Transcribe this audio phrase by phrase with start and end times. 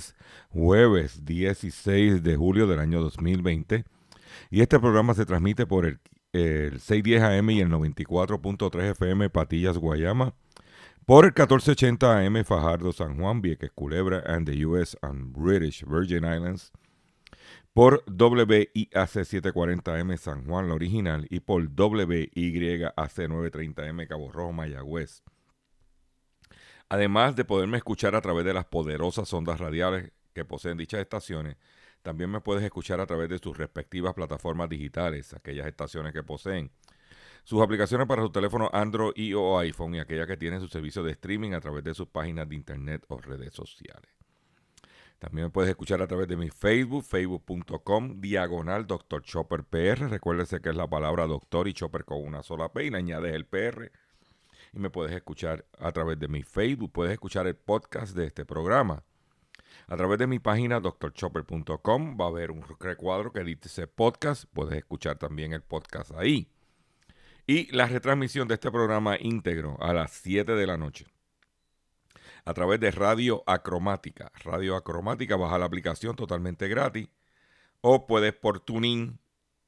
[0.00, 0.16] Es
[0.48, 3.84] jueves 16 de julio del año 2020
[4.50, 5.98] y este programa se transmite por el,
[6.32, 10.34] el 610 AM y el 94.3 FM Patillas Guayama,
[11.04, 16.24] por el 1480 AM Fajardo San Juan, Vieques Culebra and the US and British Virgin
[16.24, 16.72] Islands,
[17.72, 25.22] por WIAC 740M San Juan, la original, y por WYAC 930M Cabo Rojo, Mayagüez.
[26.90, 31.56] Además de poderme escuchar a través de las poderosas ondas radiales que poseen dichas estaciones,
[32.02, 36.72] también me puedes escuchar a través de sus respectivas plataformas digitales, aquellas estaciones que poseen
[37.44, 41.12] sus aplicaciones para su teléfono Android o iPhone y aquellas que tienen su servicio de
[41.12, 44.10] streaming a través de sus páginas de internet o redes sociales.
[45.20, 49.22] También me puedes escuchar a través de mi Facebook, facebook.com, diagonal Dr.
[49.22, 50.08] Chopper PR.
[50.08, 53.46] Recuérdese que es la palabra doctor y chopper con una sola P y añades el
[53.46, 53.92] PR.
[54.72, 56.92] Y me puedes escuchar a través de mi Facebook.
[56.92, 59.02] Puedes escuchar el podcast de este programa.
[59.86, 64.44] A través de mi página drchopper.com va a haber un recuadro que dice podcast.
[64.52, 66.48] Puedes escuchar también el podcast ahí.
[67.46, 71.06] Y la retransmisión de este programa íntegro a las 7 de la noche
[72.44, 74.32] a través de Radio Acromática.
[74.42, 77.08] Radio Acromática, baja la aplicación totalmente gratis.
[77.80, 79.18] O puedes por TuneIn,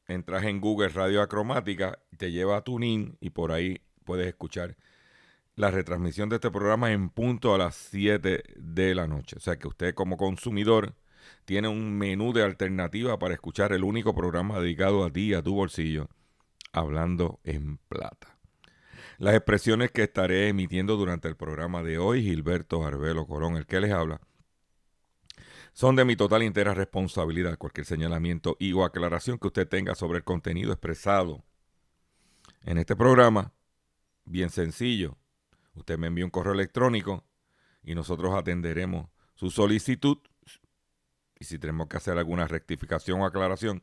[0.07, 4.77] entras en Google Radio Acromática, te lleva a TuneIn y por ahí puedes escuchar
[5.55, 9.37] la retransmisión de este programa en punto a las 7 de la noche.
[9.37, 10.95] O sea que usted como consumidor
[11.45, 15.55] tiene un menú de alternativa para escuchar el único programa dedicado a ti a tu
[15.55, 16.09] bolsillo,
[16.73, 18.39] hablando en plata.
[19.19, 23.81] Las expresiones que estaré emitiendo durante el programa de hoy, Gilberto Arbelo Colón, el que
[23.81, 24.21] les habla,
[25.73, 27.57] son de mi total y entera responsabilidad.
[27.57, 31.45] Cualquier señalamiento y o aclaración que usted tenga sobre el contenido expresado
[32.63, 33.53] en este programa,
[34.25, 35.17] bien sencillo.
[35.75, 37.25] Usted me envía un correo electrónico
[37.83, 40.19] y nosotros atenderemos su solicitud.
[41.39, 43.83] Y si tenemos que hacer alguna rectificación o aclaración,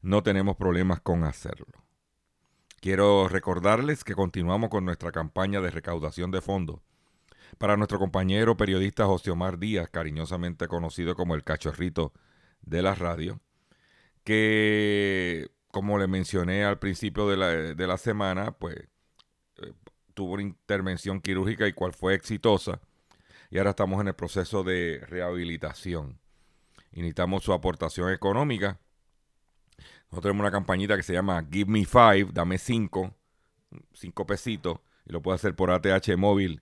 [0.00, 1.66] no tenemos problemas con hacerlo.
[2.80, 6.80] Quiero recordarles que continuamos con nuestra campaña de recaudación de fondos
[7.58, 12.12] para nuestro compañero periodista José Omar Díaz, cariñosamente conocido como el cachorrito
[12.62, 13.40] de la radio,
[14.24, 18.88] que como le mencioné al principio de la, de la semana, pues
[20.14, 22.80] tuvo una intervención quirúrgica y cual fue exitosa.
[23.50, 26.18] Y ahora estamos en el proceso de rehabilitación.
[26.92, 28.78] Y necesitamos su aportación económica
[30.12, 33.14] nosotros tenemos una campañita que se llama Give Me Five, dame cinco,
[33.94, 36.60] cinco pesitos, y lo puede hacer por ATH móvil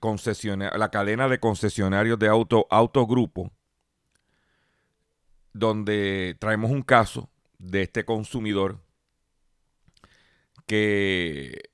[0.76, 3.52] la cadena de concesionarios de auto, autogrupo,
[5.54, 8.80] donde traemos un caso de este consumidor
[10.72, 11.70] que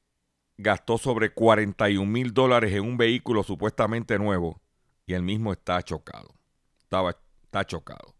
[0.57, 4.59] gastó sobre 41 mil dólares en un vehículo supuestamente nuevo
[5.05, 6.33] y el mismo está chocado.
[6.79, 8.15] Estaba, está chocado.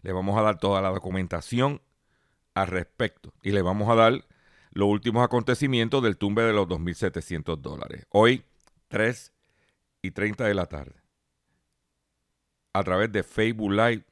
[0.00, 1.82] Le vamos a dar toda la documentación
[2.54, 4.24] al respecto y le vamos a dar
[4.70, 8.06] los últimos acontecimientos del tumbe de los 2.700 dólares.
[8.08, 8.42] Hoy,
[8.88, 9.34] 3
[10.00, 11.02] y 30 de la tarde.
[12.72, 14.06] A través de Facebook Live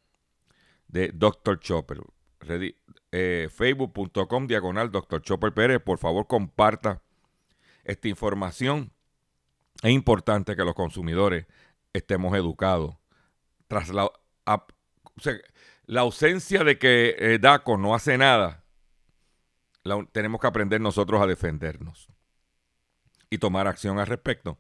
[0.88, 1.58] de Dr.
[1.60, 2.02] Chopper.
[3.10, 5.22] Eh, Facebook.com diagonal Dr.
[5.22, 5.80] Chopper Pérez.
[5.80, 7.02] Por favor, comparta
[7.84, 8.92] esta información.
[9.82, 11.46] Es importante que los consumidores
[11.92, 12.96] estemos educados.
[13.66, 14.10] Tras la,
[15.86, 18.64] la ausencia de que eh, DACO no hace nada,
[20.12, 22.08] tenemos que aprender nosotros a defendernos
[23.30, 24.58] y tomar acción al respecto.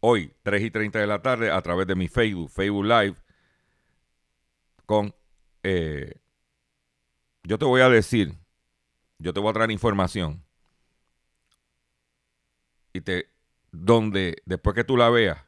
[0.00, 3.16] Hoy, 3 y 30 de la tarde, a través de mi Facebook, Facebook Live,
[4.86, 5.14] con...
[5.62, 6.19] Eh,
[7.42, 8.38] yo te voy a decir,
[9.18, 10.44] yo te voy a traer información
[12.92, 13.28] y te
[13.72, 15.38] donde después que tú la veas,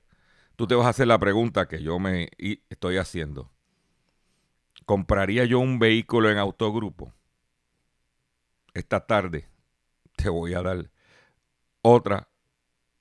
[0.57, 2.31] tú te vas a hacer la pregunta que yo me
[2.69, 3.51] estoy haciendo.
[4.87, 7.13] ¿Compraría yo un vehículo en autogrupo?
[8.75, 9.49] Esta tarde
[10.17, 10.91] te voy a dar
[11.83, 12.27] otro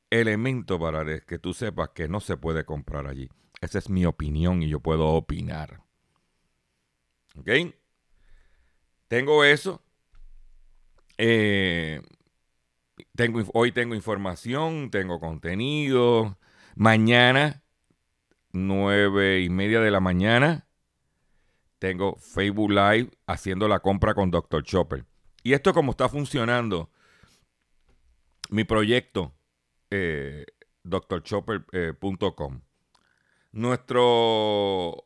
[0.10, 3.30] elemento para que tú sepas que no se puede comprar allí.
[3.62, 5.84] Esa es mi opinión y yo puedo opinar.
[7.38, 7.50] ¿Ok?
[9.12, 9.84] Tengo eso.
[11.18, 12.02] Eh,
[13.14, 16.38] tengo, hoy tengo información, tengo contenido.
[16.76, 17.62] Mañana,
[18.54, 20.66] nueve y media de la mañana,
[21.78, 24.64] tengo Facebook Live haciendo la compra con Dr.
[24.64, 25.04] Chopper.
[25.44, 26.90] Y esto como está funcionando
[28.50, 29.34] mi proyecto,
[29.90, 30.46] eh,
[30.84, 32.62] drchopper.com.
[33.52, 35.06] Nuestro,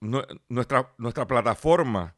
[0.00, 2.16] nuestra, nuestra plataforma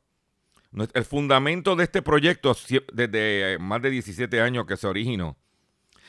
[0.92, 2.56] el fundamento de este proyecto,
[2.92, 5.36] desde más de 17 años que se originó,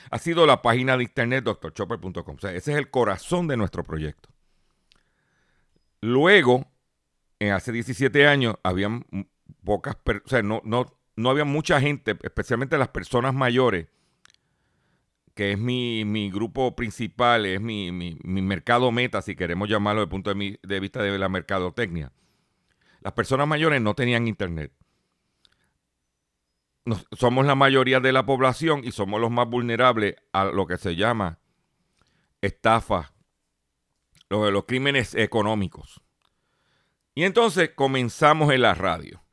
[0.09, 2.38] ha sido la página de internet drchopper.com.
[2.38, 4.29] Ese es el corazón de nuestro proyecto.
[6.01, 6.67] Luego,
[7.53, 9.06] hace 17 años, habían
[9.63, 10.85] pocas, o no, no,
[11.15, 13.88] no había mucha gente, especialmente las personas mayores,
[15.35, 17.91] que es mi, grupo principal, es mi,
[18.23, 22.11] mercado meta, si queremos llamarlo desde el punto de, de vista de la mercadotecnia
[23.06, 24.74] las personas mayores no tenían internet.
[27.12, 30.96] somos la mayoría de la población y somos los más vulnerables a lo que se
[30.96, 31.38] llama
[32.42, 33.13] estafa,
[34.28, 36.02] los, los crímenes económicos.
[37.13, 39.24] Y entonces comenzamos en la radio.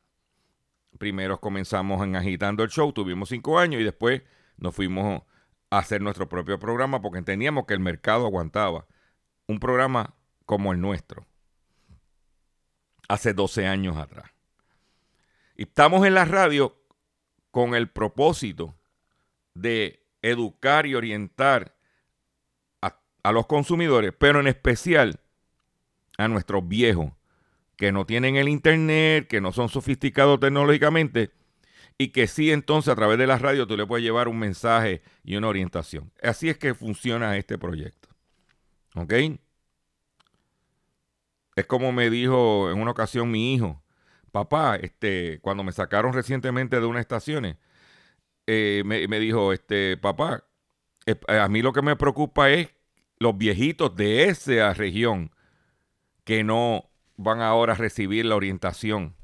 [0.99, 4.21] Primero comenzamos en Agitando el Show, tuvimos cinco años y después
[4.59, 5.23] nos fuimos
[5.71, 8.87] a hacer nuestro propio programa porque entendíamos que el mercado aguantaba
[9.47, 10.15] un programa
[10.45, 11.27] como el nuestro
[13.12, 14.31] hace 12 años atrás.
[15.55, 16.75] Y estamos en la radio
[17.50, 18.75] con el propósito
[19.53, 21.76] de educar y orientar
[22.81, 25.20] a, los consumidores, pero en especial
[26.17, 27.12] a nuestros viejos
[27.76, 31.31] que no tienen el internet, que no son sofisticados tecnológicamente
[31.99, 35.03] y que sí entonces a través de la radio tú le puedes llevar un mensaje
[35.23, 36.11] y una orientación.
[36.23, 38.09] Así es que funciona este proyecto.
[38.97, 39.12] ¿Ok?
[41.54, 43.82] Es como me dijo en una ocasión mi hijo,
[44.30, 47.56] papá, este, cuando me sacaron recientemente de unas estaciones,
[48.47, 50.44] eh, me, dijo, este, papá,
[51.06, 52.71] eh, a mí lo que me preocupa es
[53.18, 55.30] los viejitos de esa región
[56.25, 59.14] que no van ahora a recibir la orientación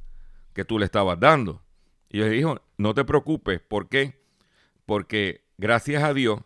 [0.53, 1.63] que tú le estabas dando.
[2.09, 4.21] Y yo le dije, no te preocupes, ¿por qué?
[4.87, 6.41] Porque gracias a Dios,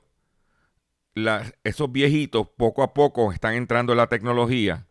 [1.64, 4.86] esos viejitos poco a poco están entrando en la tecnología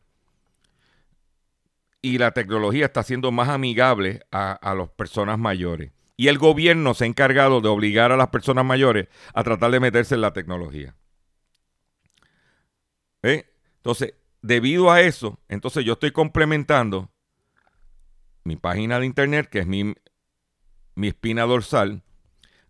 [2.01, 5.91] y la tecnología está siendo más amigable a, las personas mayores.
[6.17, 9.79] Y el gobierno se ha encargado de obligar a las personas mayores a tratar de
[9.79, 10.95] meterse en la tecnología.
[13.21, 17.11] Entonces, debido a eso, entonces yo estoy complementando
[18.43, 19.93] mi página de internet, que es mi,
[20.95, 22.03] mi espina dorsal,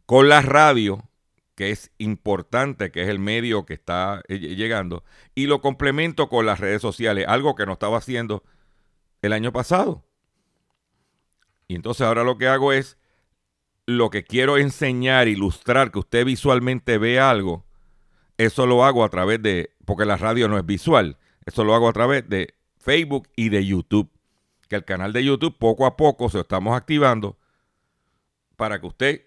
[0.06, 1.10] con la radio,
[1.56, 6.46] que es importante, que es el medio que está eh, llegando, y lo complemento con
[6.46, 8.44] las redes sociales, algo que no estaba haciendo
[9.22, 10.06] el año pasado.
[11.68, 12.98] Y entonces ahora lo que hago es,
[13.86, 17.66] lo que quiero enseñar, ilustrar, que usted visualmente vea algo,
[18.38, 21.88] eso lo hago a través de, porque la radio no es visual, eso lo hago
[21.88, 24.10] a través de Facebook y de YouTube.
[24.68, 27.38] Que el canal de YouTube poco a poco se lo estamos activando
[28.56, 29.22] para que usted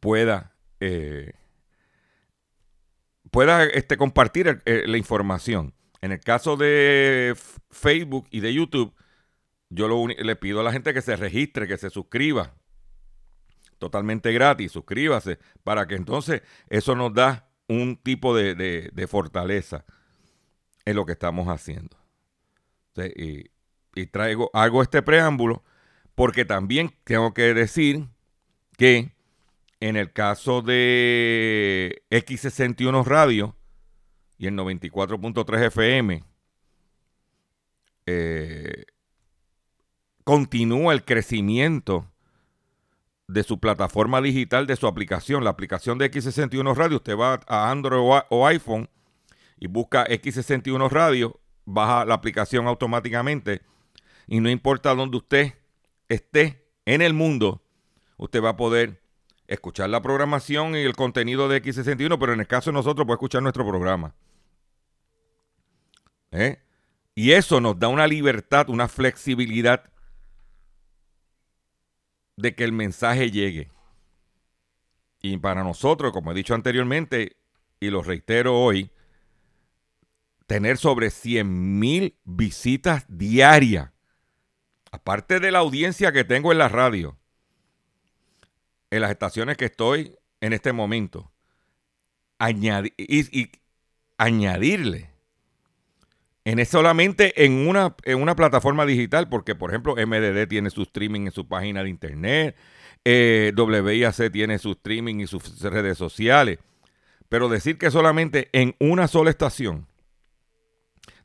[0.00, 1.32] pueda, eh,
[3.30, 5.74] pueda este, compartir eh, la información.
[6.00, 7.34] En el caso de
[7.70, 8.94] Facebook y de YouTube,
[9.68, 12.54] yo le pido a la gente que se registre, que se suscriba,
[13.78, 14.72] totalmente gratis.
[14.72, 19.84] Suscríbase para que entonces eso nos da un tipo de, de fortaleza
[20.84, 21.98] en lo que estamos haciendo.
[22.96, 23.50] Y,
[23.94, 25.62] y traigo, hago este preámbulo
[26.14, 28.08] porque también tengo que decir
[28.76, 29.12] que
[29.80, 33.57] en el caso de X61 Radio
[34.38, 36.24] y el 94.3 FM,
[38.06, 38.84] eh,
[40.24, 42.06] continúa el crecimiento
[43.26, 45.44] de su plataforma digital, de su aplicación.
[45.44, 48.88] La aplicación de X61 Radio, usted va a Android o iPhone
[49.58, 53.60] y busca X61 Radio, baja la aplicación automáticamente
[54.26, 55.54] y no importa dónde usted
[56.08, 57.62] esté en el mundo,
[58.16, 59.02] usted va a poder
[59.46, 63.16] escuchar la programación y el contenido de X61, pero en el caso de nosotros puede
[63.16, 64.14] escuchar nuestro programa.
[66.30, 66.60] ¿Eh?
[67.14, 69.90] Y eso nos da una libertad, una flexibilidad
[72.36, 73.70] de que el mensaje llegue.
[75.20, 77.36] Y para nosotros, como he dicho anteriormente,
[77.80, 78.90] y lo reitero hoy,
[80.46, 83.90] tener sobre 100 mil visitas diarias,
[84.90, 87.18] aparte de la audiencia que tengo en la radio,
[88.90, 91.30] en las estaciones que estoy en este momento,
[92.96, 93.50] y,
[94.16, 95.07] añadirle
[96.48, 101.26] en solamente en una, en una plataforma digital, porque por ejemplo MDD tiene su streaming
[101.26, 102.56] en su página de internet,
[103.04, 106.58] eh, WIAC tiene su streaming y sus redes sociales,
[107.28, 109.86] pero decir que solamente en una sola estación,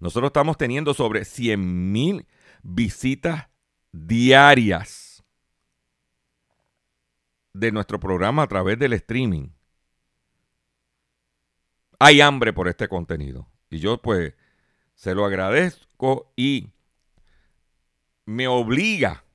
[0.01, 2.27] nosotros estamos teniendo sobre 100 mil
[2.61, 3.47] visitas
[3.93, 5.23] diarias
[7.53, 9.47] de nuestro programa a través del streaming.
[11.97, 13.47] Hay hambre por este contenido.
[13.69, 14.33] Y yo pues
[15.03, 16.69] se lo agradezco y
[18.23, 19.25] me obliga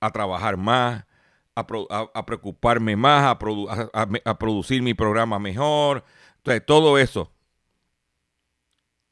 [0.00, 1.04] a trabajar más,
[1.54, 6.04] a, preocuparme más, a, producir mi programa mejor,
[6.38, 7.32] entonces, todo eso.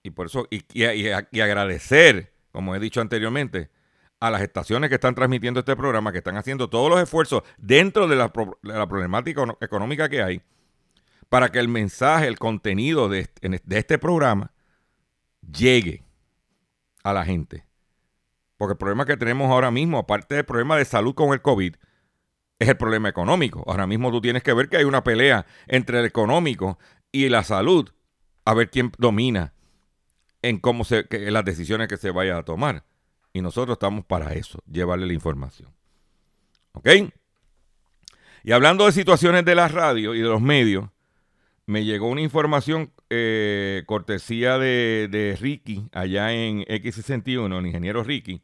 [0.02, 3.70] Y por eso, y, agradecer, como he dicho anteriormente,
[4.18, 8.08] a las estaciones que están transmitiendo este programa, que están haciendo todos los esfuerzos dentro
[8.08, 10.42] de la, problemática económica que hay,
[11.28, 13.28] para que el mensaje, el contenido de
[13.70, 14.50] este programa
[15.50, 16.02] llegue
[17.02, 17.64] a la gente.
[18.56, 21.76] Porque el problema que tenemos ahora mismo, aparte del problema de salud con el COVID,
[22.58, 23.62] es el problema económico.
[23.66, 26.78] Ahora mismo tú tienes que ver que hay una pelea entre el económico
[27.12, 27.90] y la salud,
[28.44, 29.52] a ver quién domina
[30.42, 32.84] en cómo se, las decisiones que se vayan a tomar.
[33.32, 35.68] Y nosotros estamos para eso, llevarle la información.
[36.72, 36.88] ¿Ok?
[38.44, 40.88] Y hablando de situaciones de la radio y de los medios,
[41.66, 48.40] me llegó una información eh, cortesía de, Ricky, allá en X61, el ingeniero Ricky,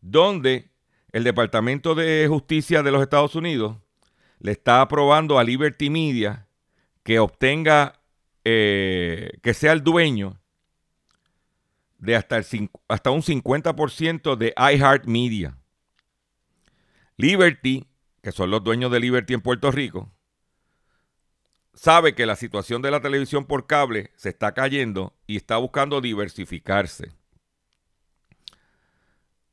[0.00, 0.70] donde
[1.12, 3.76] el Departamento de Justicia de los Estados Unidos
[4.38, 6.48] le está aprobando a Liberty Media
[7.02, 8.00] que obtenga,
[8.44, 10.40] eh, que sea el dueño
[11.98, 15.58] de hasta, el, hasta un 50% de iHeartMedia.
[17.18, 17.86] Liberty,
[18.22, 20.10] que son los dueños de Liberty en Puerto Rico,
[21.76, 26.00] sabe que la situación de la televisión por cable se está cayendo y está buscando
[26.00, 27.12] diversificarse.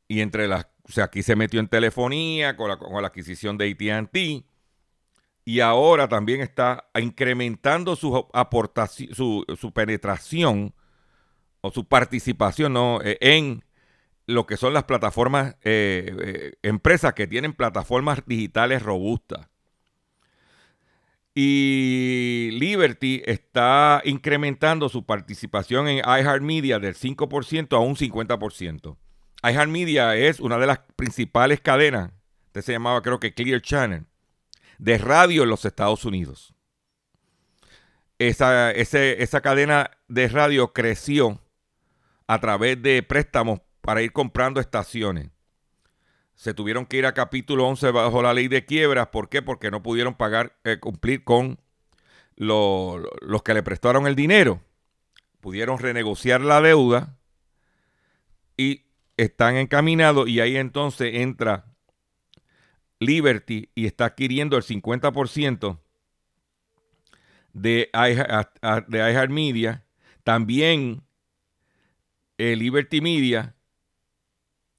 [0.07, 3.57] Y entre las, o sea, aquí se metió en telefonía con la, con la adquisición
[3.57, 4.45] de ATT
[5.45, 10.73] y ahora también está incrementando su aportación, su, penetración
[11.61, 13.65] o su participación e, en
[14.25, 19.49] lo que son las plataformas, eh, eh, empresas que tienen plataformas digitales robustas.
[21.35, 28.97] Y Liberty está incrementando su participación en iHeartMedia del 5% a un 50%.
[29.43, 32.11] iHeartMedia es una de las principales cadenas,
[32.47, 34.05] este se llamaba creo que Clear Channel,
[34.77, 36.53] de radio en los Estados Unidos.
[38.19, 41.41] Esa, esa cadena de radio creció
[42.27, 45.32] a través de préstamos para ir comprando estaciones
[46.43, 49.07] se tuvieron que ir a capítulo 11 bajo la ley de quiebras.
[49.07, 49.41] ¿Por qué?
[49.41, 51.57] Porque no pudieron pagar, eh, cumplir con
[52.35, 54.61] los que le prestaron el dinero.
[55.39, 57.17] Pudieron renegociar la deuda
[58.57, 58.81] y
[59.15, 61.73] están encaminados y ahí entonces entra
[62.99, 65.79] Liberty y está adquiriendo el 50%
[67.53, 69.85] de iHeartMedia.
[70.25, 71.03] También
[72.37, 73.55] eh, Liberty Media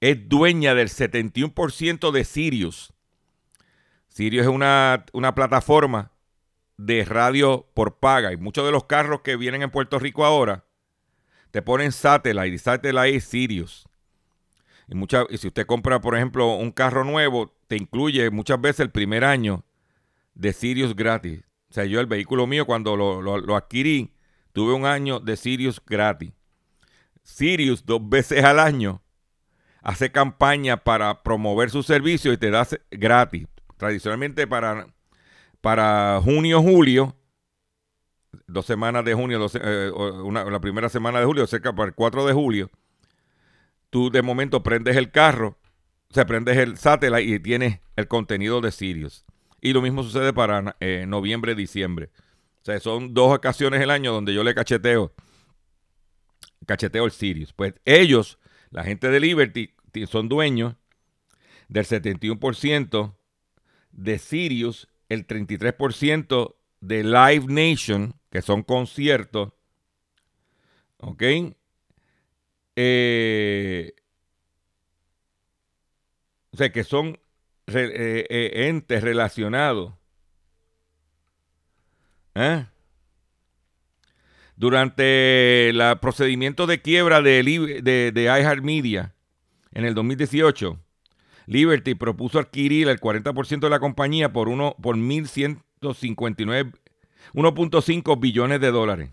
[0.01, 2.93] es dueña del 71% de Sirius.
[4.07, 6.11] Sirius es una, plataforma
[6.77, 8.31] de radio por paga.
[8.33, 10.65] Y muchos de los carros que vienen en Puerto Rico ahora
[11.51, 13.87] te ponen satellite y satellite es Sirius.
[14.87, 14.95] Y,
[15.33, 19.23] y si usted compra, por ejemplo, un carro nuevo, te incluye muchas veces el primer
[19.23, 19.65] año
[20.33, 21.43] de Sirius gratis.
[21.69, 24.13] O sea, yo el vehículo mío cuando lo, lo- lo adquirí,
[24.53, 26.31] tuve un año de Sirius gratis.
[27.23, 29.01] Sirius dos veces al año
[29.85, 33.47] hace campaña para promover su servicio y te da se- gratis.
[33.77, 34.87] Tradicionalmente para,
[35.61, 37.15] para junio, julio,
[38.47, 41.93] dos semanas de junio, dos eh, o la primera semana de julio, cerca para el
[41.95, 42.71] 4 de julio,
[43.91, 45.57] tú de momento prendes el carro,
[46.09, 49.23] se prendes el satellite y tienes el contenido de Sirius.
[49.61, 52.09] Y lo mismo sucede para eh, noviembre, diciembre.
[52.61, 55.13] O sea, son dos ocasiones el año donde yo le cacheteo,
[56.65, 57.53] cacheteo el Sirius.
[57.53, 58.39] Pues ellos,
[58.71, 59.74] la gente de Liberty,
[60.07, 60.75] son dueños
[61.67, 63.15] del 71%
[63.91, 69.53] de Sirius, el 33% de Live Nation, que son conciertos,
[70.97, 71.23] ¿ok?
[72.75, 73.93] Eh,
[76.51, 77.19] o sea, que son
[77.67, 79.93] eh, eh, entes relacionados.
[84.57, 87.43] Durante el procedimiento de quiebra de,
[87.81, 89.14] de, de iHeartMedia
[89.75, 90.79] en el 2018,
[91.45, 96.73] Liberty propuso adquirir el 40% de la compañía por, uno, por 1.159
[97.33, 99.11] 1.5 billones de dólares.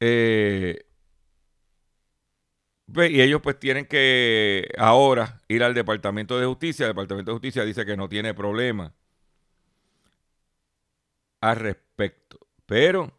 [0.00, 0.84] Eh,
[2.92, 6.86] pues, y ellos pues tienen que ahora ir al Departamento de Justicia.
[6.86, 8.94] El Departamento de Justicia dice que no tiene problema
[11.40, 12.38] al respecto.
[12.66, 13.12] Pero,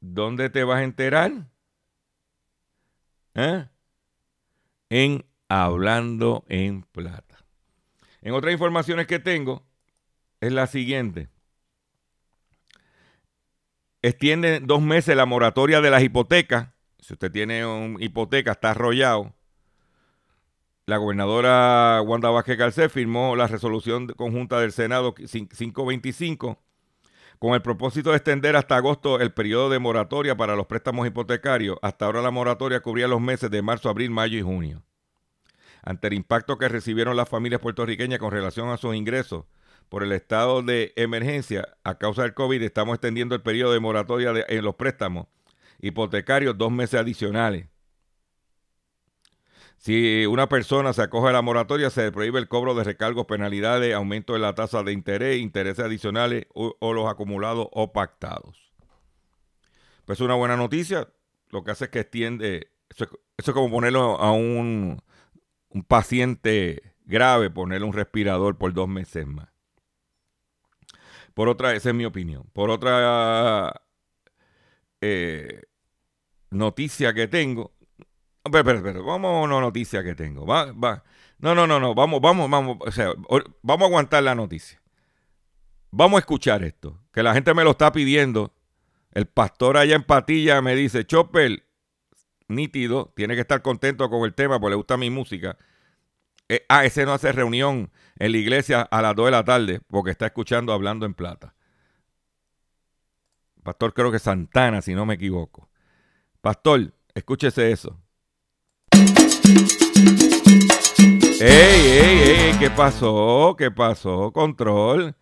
[0.00, 1.32] ¿dónde te vas a enterar?
[3.38, 3.68] ¿Eh?
[4.90, 7.38] En Hablando en Plata.
[8.20, 9.64] En otras informaciones que tengo,
[10.40, 11.28] es la siguiente.
[14.02, 16.70] Extiende dos meses la moratoria de las hipotecas.
[16.98, 19.32] Si usted tiene una hipoteca, está arrollado.
[20.86, 26.60] La gobernadora Wanda Vázquez firmó la resolución conjunta del Senado 525
[27.38, 31.78] con el propósito de extender hasta agosto el periodo de moratoria para los préstamos hipotecarios.
[31.82, 34.82] Hasta ahora la moratoria cubría los meses de marzo, abril, mayo y junio.
[35.82, 39.44] Ante el impacto que recibieron las familias puertorriqueñas con relación a sus ingresos
[39.88, 44.32] por el estado de emergencia a causa del COVID, estamos extendiendo el periodo de moratoria
[44.48, 45.26] en los préstamos
[45.80, 47.68] hipotecarios dos meses adicionales.
[49.78, 53.94] Si una persona se acoge a la moratoria, se prohíbe el cobro de recargos, penalidades,
[53.94, 58.72] aumento de la tasa de interés, intereses adicionales o, los acumulados o pactados.
[60.04, 61.08] Pues es una buena noticia.
[61.50, 62.72] Lo que hace es que extiende.
[62.90, 65.00] Eso es, como ponerlo a un,
[65.68, 69.48] un paciente grave, ponerle un respirador por dos meses más.
[71.34, 72.50] Por otra, esa es mi opinión.
[72.52, 73.82] Por otra
[75.00, 75.62] eh,
[76.50, 77.77] noticia que tengo.
[78.50, 80.46] Vamos a una noticia que tengo.
[80.46, 81.04] Va, va.
[81.38, 81.94] No, no, no, no.
[81.94, 82.78] Vamos, vamos, vamos.
[82.80, 83.12] O sea,
[83.62, 84.80] vamos a aguantar la noticia.
[85.90, 86.98] Vamos a escuchar esto.
[87.12, 88.52] Que la gente me lo está pidiendo.
[89.12, 91.64] El pastor allá en Patilla me dice, Chopper,
[92.48, 95.56] nítido, tiene que estar contento con el tema porque le gusta mi música.
[96.48, 99.80] Eh, ah, ese no hace reunión en la iglesia a las 2 de la tarde
[99.86, 101.54] porque está escuchando Hablando en Plata.
[103.62, 105.68] Pastor, creo que Santana, si no me equivoco.
[106.40, 108.00] Pastor, escúchese eso.
[111.40, 112.52] ¡Ey, ey, ey!
[112.58, 113.54] ¿Qué pasó?
[113.56, 114.32] ¿Qué pasó?
[114.32, 115.14] Control.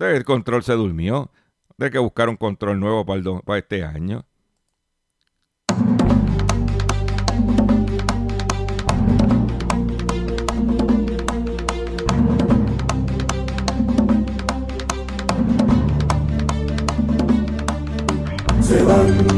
[0.00, 1.30] El control se durmió.
[1.78, 4.24] Hay que buscar un control nuevo para, el para este año.
[18.68, 19.37] se van,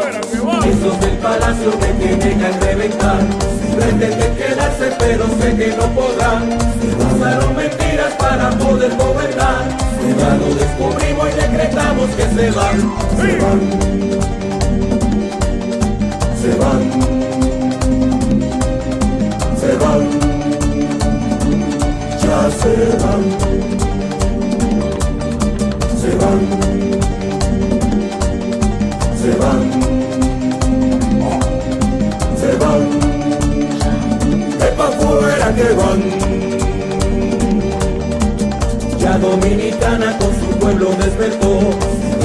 [0.81, 3.19] Esos del palacio me tienen que reventar.
[3.75, 6.57] Pretenden quedarse, pero sé que no podrán.
[7.15, 9.77] Usaron mentiras para poder gobernar.
[10.17, 12.79] Ya lo descubrimos y decretamos que se van.
[13.15, 13.61] Se van.
[16.41, 16.81] Se van.
[19.59, 20.01] Se van.
[22.23, 23.21] Ya se van.
[26.01, 26.39] Se van.
[29.21, 29.80] Se van.
[38.99, 41.59] Ya Dominicana con su pueblo despertó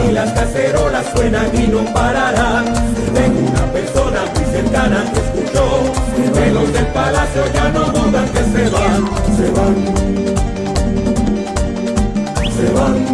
[0.06, 2.66] y las cacerolas suenan y no pararán.
[3.14, 5.92] Tengo una persona muy cercana que escuchó
[6.34, 9.74] que los del palacio ya no dudan que se van, se van,
[12.54, 13.06] se van,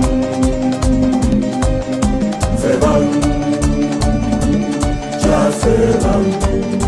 [2.61, 3.03] se van,
[5.23, 5.73] ya se
[6.07, 6.82] van.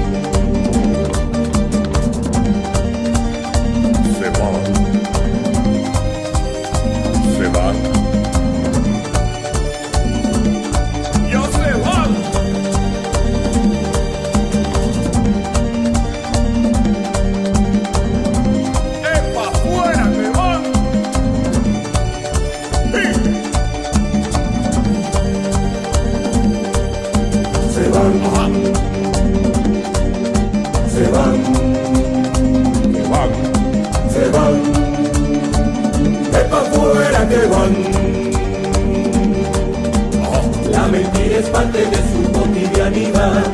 [41.73, 43.45] De su cotidianidad.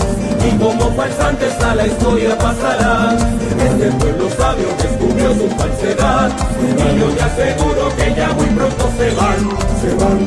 [0.47, 3.17] Y como falsantes a la historia pasará.
[3.59, 6.31] Este pueblo sabio descubrió su falsedad.
[6.61, 9.39] Y yo te aseguro que ya muy pronto se van,
[9.81, 10.19] se van,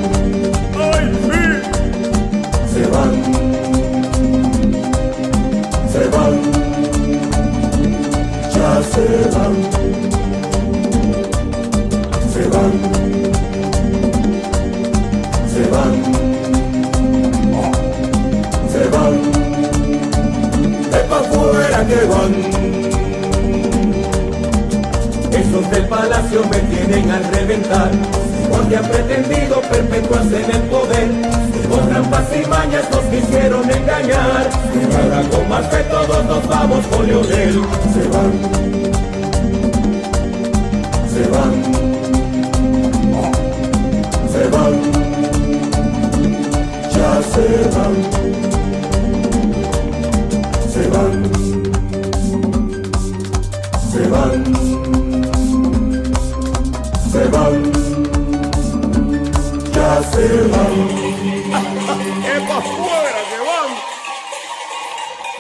[0.94, 1.74] ¡Ay, sí!
[2.74, 3.12] se van,
[5.92, 6.42] se van,
[8.54, 9.56] ya se van,
[12.34, 12.72] se van,
[15.54, 16.23] se van,
[26.42, 27.92] me tienen al reventar,
[28.50, 31.10] porque han pretendido perpetuarse en el poder.
[31.70, 36.86] Con trampas y mañas nos quisieron engañar, y ahora con más que todos nos vamos
[36.88, 37.62] con Leonel.
[37.94, 38.32] Se van,
[41.14, 41.54] se van,
[44.32, 44.74] se van,
[46.92, 47.46] ya se
[47.78, 48.13] van,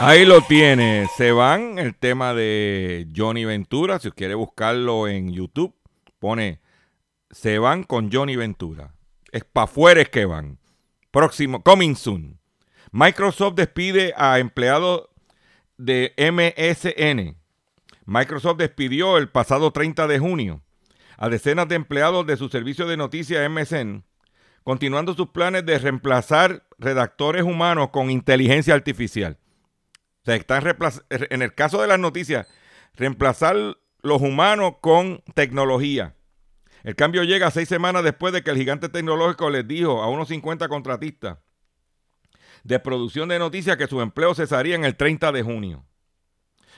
[0.05, 1.07] Ahí lo tiene.
[1.15, 3.99] Se van el tema de Johnny Ventura.
[3.99, 5.73] Si quiere buscarlo en YouTube,
[6.19, 6.59] pone
[7.31, 8.93] Se van con Johnny Ventura.
[9.31, 10.59] Es pa' fuera es que van.
[11.09, 12.37] Próximo, coming soon.
[12.91, 15.07] Microsoft despide a empleados
[15.77, 17.37] de MSN.
[18.05, 20.61] Microsoft despidió el pasado 30 de junio
[21.17, 24.03] a decenas de empleados de su servicio de noticias MSN,
[24.65, 29.37] continuando sus planes de reemplazar redactores humanos con inteligencia artificial.
[30.25, 32.47] En el caso de las noticias,
[32.95, 33.55] reemplazar
[34.01, 36.15] los humanos con tecnología.
[36.83, 40.27] El cambio llega seis semanas después de que el gigante tecnológico les dijo a unos
[40.27, 41.37] 50 contratistas
[42.63, 45.85] de producción de noticias que su empleo cesaría en el 30 de junio.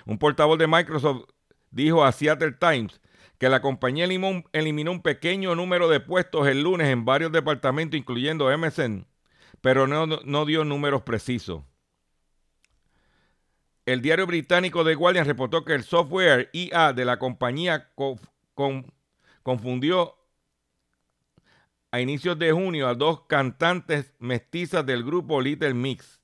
[0.05, 1.25] Un portavoz de Microsoft
[1.71, 3.01] dijo a Seattle Times
[3.37, 8.55] que la compañía eliminó un pequeño número de puestos el lunes en varios departamentos, incluyendo
[8.55, 9.07] MSN,
[9.61, 11.63] pero no, no dio números precisos.
[13.85, 18.19] El diario británico The Guardian reportó que el software IA de la compañía co-
[18.53, 18.91] con-
[19.43, 20.15] confundió
[21.91, 26.21] a inicios de junio a dos cantantes mestizas del grupo Little Mix.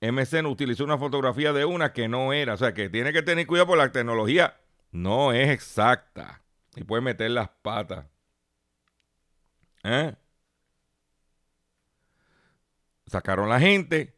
[0.00, 3.46] MSN utilizó una fotografía de una que no era, o sea que tiene que tener
[3.46, 4.56] cuidado por la tecnología.
[4.92, 6.42] No es exacta.
[6.76, 8.06] Y puede meter las patas.
[9.84, 10.14] ¿Eh?
[13.06, 14.17] Sacaron la gente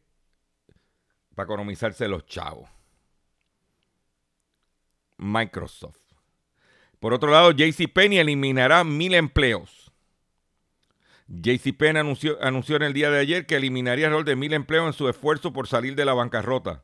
[1.35, 2.69] para economizarse los chavos.
[5.17, 5.97] Microsoft.
[6.99, 9.91] Por otro lado, JCPenney eliminará mil empleos.
[11.27, 14.93] JCPenney anunció, anunció en el día de ayer que eliminaría alrededor de mil empleos en
[14.93, 16.83] su esfuerzo por salir de la bancarrota.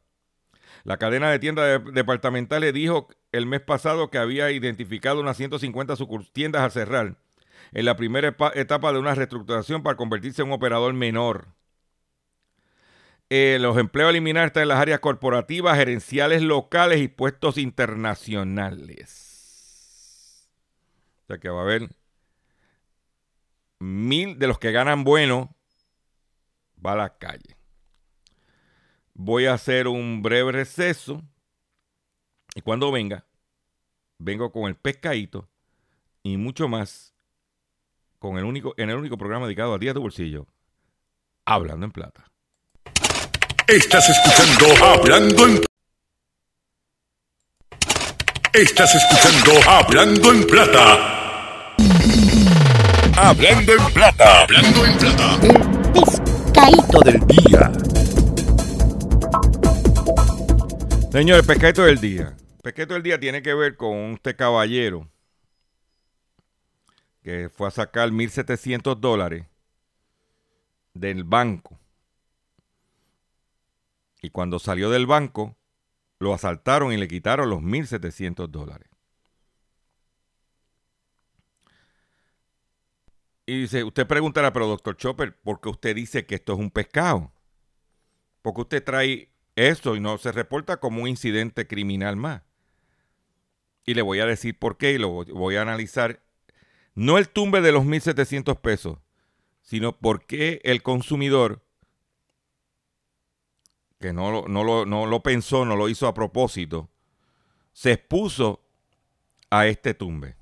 [0.84, 5.96] La cadena de tiendas de- departamentales dijo el mes pasado que había identificado unas 150
[5.96, 7.18] sucurs- tiendas a cerrar
[7.74, 11.50] en la primera etapa de una reestructuración para convertirse en un operador menor.
[13.30, 19.28] Eh, los empleos a eliminar están en las áreas corporativas, gerenciales locales y puestos internacionales.
[21.24, 21.90] O sea que va a haber
[23.80, 25.54] mil de los que ganan bueno
[26.84, 27.58] va a la calle.
[29.14, 31.22] Voy a hacer un breve receso
[32.56, 33.26] y cuando venga,
[34.20, 35.50] vengo con el pescadito
[36.24, 37.14] y mucho más
[38.20, 40.48] con el único, en el único programa dedicado a días de bolsillo,
[41.46, 42.32] hablando en plata.
[43.68, 45.62] Estás escuchando Hablando en
[48.54, 51.76] Estás escuchando Hablando en Plata.
[53.18, 54.44] Hablando en plata.
[54.44, 55.34] Hablando en plata.
[55.44, 57.72] El pescadito del día.
[61.12, 62.38] Señores, pescadito del día.
[62.64, 65.10] Pescadito del día tiene que ver con este caballero
[67.22, 69.46] que fue a sacar 1.700 dólares
[70.94, 71.78] del banco.
[74.22, 75.58] Y cuando salió del banco,
[76.20, 78.90] lo asaltaron y le quitaron los 1.700 dólares.
[83.46, 86.70] Y dice, usted preguntará, pero doctor Chopper, ¿por qué usted dice que esto es un
[86.70, 87.32] pescado?
[88.42, 92.44] Porque usted trae eso y no se reporta como un incidente criminal más.
[93.86, 96.22] Y le voy a decir por qué y lo voy a analizar.
[96.94, 98.98] No el tumbe de los 1.700 pesos,
[99.62, 101.64] sino por qué el consumidor,
[104.00, 106.90] que no lo, no, lo, no lo pensó, no lo hizo a propósito,
[107.74, 108.62] se expuso
[109.50, 110.36] a este tumbe.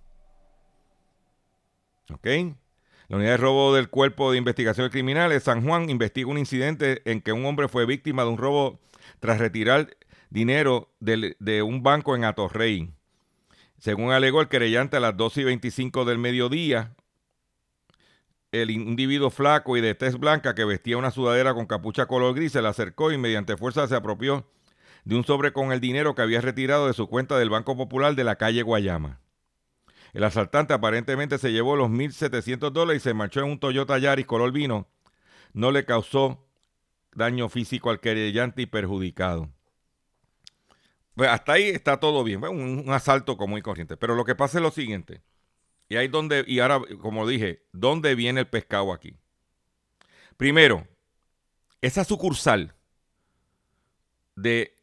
[2.12, 2.28] ¿Ok?
[3.08, 7.22] La unidad de robo del Cuerpo de Investigación Criminales San Juan investiga un incidente en
[7.22, 8.80] que un hombre fue víctima de un robo
[9.20, 9.96] tras retirar
[10.30, 12.92] dinero de, de un banco en Atorrey.
[13.78, 16.96] Según alegó el querellante a las 12 y 25 del mediodía,
[18.62, 22.52] el individuo flaco y de tez blanca que vestía una sudadera con capucha color gris
[22.52, 24.46] se le acercó y mediante fuerza se apropió
[25.06, 28.16] de un sobre con el dinero que había retirado de su cuenta del Banco Popular
[28.16, 29.20] de la calle Guayama.
[30.14, 34.26] El asaltante aparentemente se llevó los 1.700 dólares y se marchó en un Toyota Yaris
[34.26, 34.88] color vino.
[35.54, 36.48] No le causó
[37.14, 39.50] daño físico al querellante y perjudicado.
[41.16, 42.44] Pues hasta ahí está todo bien.
[42.44, 43.98] un, un, asalto común y corriente.
[43.98, 45.22] Pero lo que pasa es lo siguiente.
[45.88, 49.16] Y ahí donde, y ahora, como dije, ¿dónde viene el pescado aquí?
[50.38, 50.88] Primero,
[51.82, 52.76] esa sucursal
[54.36, 54.76] de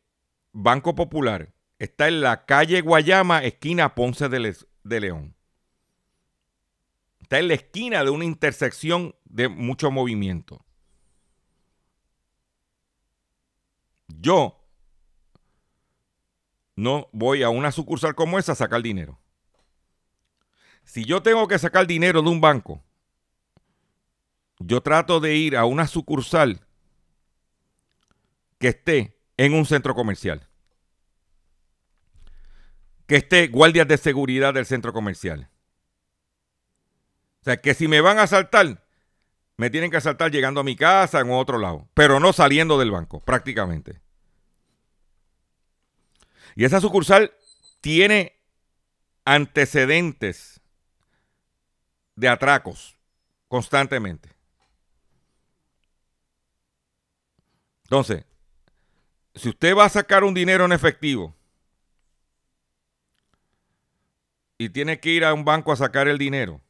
[0.52, 5.34] Banco Popular está en la calle Guayama, esquina Ponce de, de León.
[7.20, 10.64] Está en la esquina de una intersección de mucho movimiento.
[14.06, 14.62] Yo
[16.76, 19.21] no voy a una sucursal como esa a sacar dinero.
[20.92, 22.84] Si yo tengo que sacar dinero de un banco,
[24.58, 26.66] yo trato de ir a una sucursal
[28.58, 30.46] que esté en un centro comercial
[33.06, 35.48] que esté guardias de seguridad del centro comercial.
[37.40, 38.84] O sea, que si me van a asaltar,
[39.56, 42.90] me tienen que asaltar llegando a mi casa en otro lado, pero no saliendo del
[42.90, 44.02] banco, prácticamente.
[46.54, 47.32] Y esa sucursal
[47.80, 48.38] tiene
[49.24, 50.51] antecedentes
[52.16, 52.96] de atracos
[53.48, 54.30] constantemente.
[57.84, 58.24] Entonces,
[59.34, 61.34] si usted va a sacar un dinero en efectivo,
[64.58, 66.60] y tiene que ir a un banco a sacar el dinero,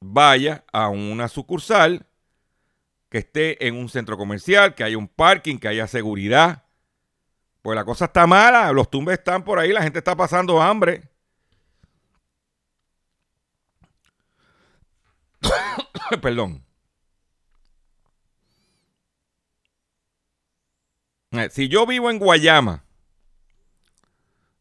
[0.00, 2.06] vaya a una sucursal
[3.08, 6.64] que esté en un centro comercial, que haya un parking, que haya seguridad.
[7.62, 11.10] Pues la cosa está mala, los tumbes están por ahí, la gente está pasando hambre.
[16.22, 16.62] Perdón.
[21.32, 22.84] Eh, si yo vivo en Guayama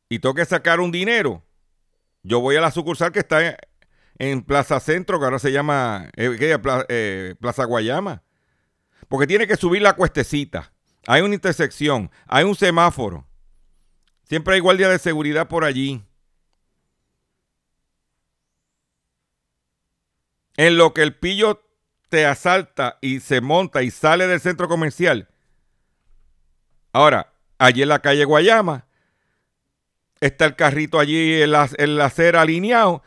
[0.10, 1.44] y tengo que sacar un dinero,
[2.24, 3.58] yo voy a la sucursal que está
[4.18, 6.58] en, Plaza Centro, que ahora se llama eh,
[6.90, 8.24] eh, Plaza, Guayama.
[9.08, 10.74] Porque tiene que subir la cuestecita.
[11.08, 13.28] Hay una intersección, hay un semáforo.
[14.24, 16.04] Siempre hay guardia de seguridad por allí.
[20.58, 21.62] En lo que el pillo
[22.10, 25.28] te asalta y se monta y sale del centro comercial.
[26.94, 28.86] Ahora, allí en la calle Guayama,
[30.22, 31.64] está el carrito allí en la,
[32.04, 33.04] acera alineado,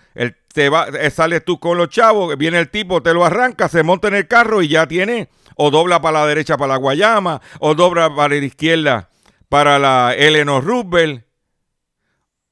[0.52, 3.82] te va, eh, sales tú con los chavos, viene el tipo, te lo arranca, se
[3.82, 7.40] monta en el carro y ya tiene, o dobla para la derecha para la Guayama,
[7.60, 9.08] o dobla para la izquierda
[9.48, 11.24] para la Eleanor Roosevelt.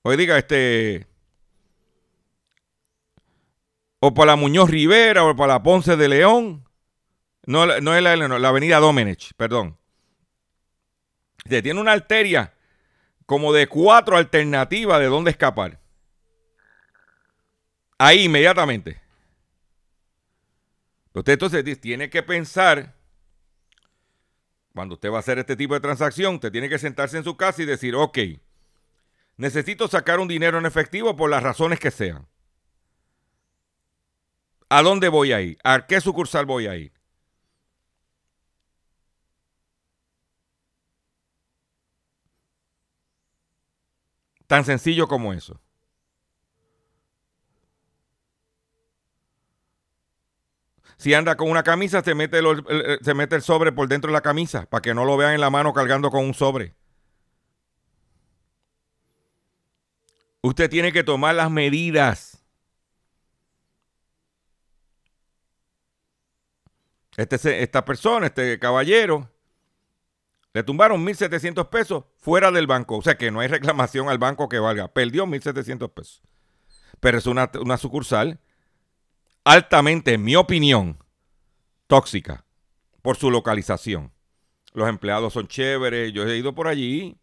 [0.03, 1.07] Hoy diga, este.
[4.07, 6.65] O para la Muñoz Rivera, o para la Ponce de León.
[7.45, 9.77] No, no es la la avenida Domenech, perdón.
[11.49, 12.55] Se tiene una arteria
[13.25, 15.81] como de cuatro alternativas de dónde escapar.
[17.99, 19.01] Ahí inmediatamente.
[21.13, 22.95] usted entonces tiene que pensar,
[24.73, 27.37] cuando usted va a hacer este tipo de transacción, usted tiene que sentarse en su
[27.37, 28.19] casa y decir, ok,
[29.37, 32.29] necesito sacar un dinero en efectivo por las razones que sean.
[34.69, 35.59] ¿A dónde voy a ir?
[35.65, 36.93] ¿A qué sucursal voy a ir?
[44.47, 45.61] Tan sencillo como eso.
[50.99, 52.65] Si anda con una camisa, se mete el,
[53.15, 55.51] mete el sobre por dentro de la camisa para que no lo vean en la
[55.51, 56.75] mano cargando con un sobre.
[60.41, 62.36] Usted tiene que tomar las medidas
[67.17, 69.31] Este, esta persona, este caballero,
[70.53, 72.97] le tumbaron 1.700 pesos fuera del banco.
[72.99, 74.89] O sea que no hay reclamación al banco que valga.
[74.89, 76.23] Perdió 1.700 pesos.
[77.01, 78.41] Pero es una, una sucursal
[79.45, 80.99] altamente, en mi opinión,
[81.87, 82.45] tóxica
[83.03, 84.13] por su localización.
[84.73, 86.13] Los empleados son chéveres.
[86.13, 87.19] Yo he ido por allí.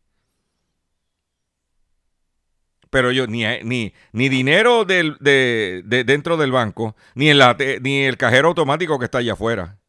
[2.89, 7.57] Pero yo ni, ni, ni dinero del, de, de- dentro del banco, ni, en la,
[7.81, 9.79] ni el cajero automático que está allá afuera.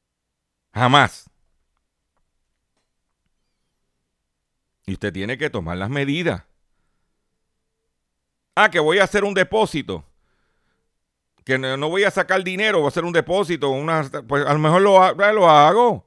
[0.74, 1.30] Jamás.
[4.86, 6.42] Y usted tiene que tomar las medidas.
[8.54, 10.04] Ah, que voy a hacer un depósito.
[11.44, 13.70] Que no, no voy a sacar dinero, voy a hacer un depósito.
[13.70, 16.04] Una, pues a lo mejor lo, ha- lo hago.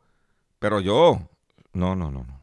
[0.59, 1.21] Pero yo,
[1.73, 2.41] no, no, no, no.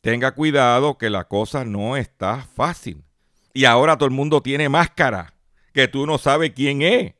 [0.00, 3.04] Tenga cuidado que la cosa no está fácil.
[3.54, 5.34] Y ahora todo el mundo tiene máscara,
[5.72, 7.14] que tú no sabes quién es.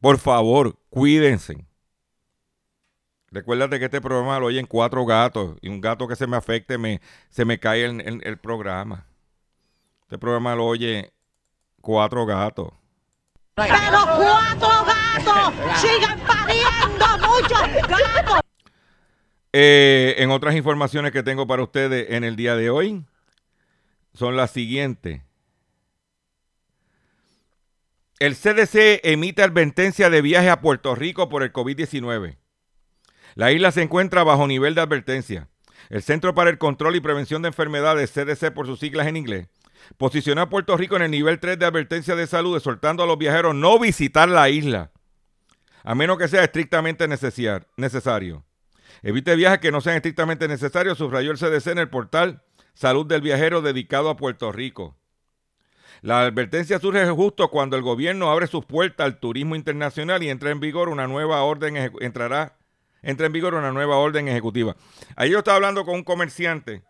[0.00, 1.64] Por favor, cuídense.
[3.30, 6.78] Recuérdate que este programa lo oyen cuatro gatos y un gato que se me afecte
[6.78, 9.06] me, se me cae el, el- el programa.
[10.02, 11.12] Este programa lo oye
[11.82, 12.70] cuatro gatos.
[13.54, 13.72] Pero
[14.16, 18.40] cuatro gatos sigan pariendo muchos gatos.
[19.52, 23.04] Eh, en otras informaciones que tengo para ustedes en el día de hoy
[24.14, 25.22] son las siguientes.
[28.18, 32.36] El CDC emite advertencia de viaje a Puerto Rico por el COVID-19.
[33.36, 35.48] La isla se encuentra bajo nivel de advertencia.
[35.88, 39.46] El Centro para el Control y Prevención de Enfermedades, CDC por sus siglas en inglés,
[39.98, 43.18] posicionó a Puerto Rico en el nivel 3 de advertencia de salud, exhortando a los
[43.18, 44.90] viajeros no visitar la isla,
[45.84, 48.44] a menos que sea estrictamente necesario.
[49.02, 52.42] Evite viajes que no sean estrictamente necesarios, subrayó el CDC en el portal
[52.74, 54.96] Salud del Viajero dedicado a Puerto Rico.
[56.02, 60.50] La advertencia surge justo cuando el gobierno abre sus puertas al turismo internacional y entra
[60.50, 62.56] en vigor una nueva orden entrará
[63.02, 64.76] entra en vigor una nueva orden ejecutiva.
[65.16, 66.82] Ahí yo estaba hablando con un comerciante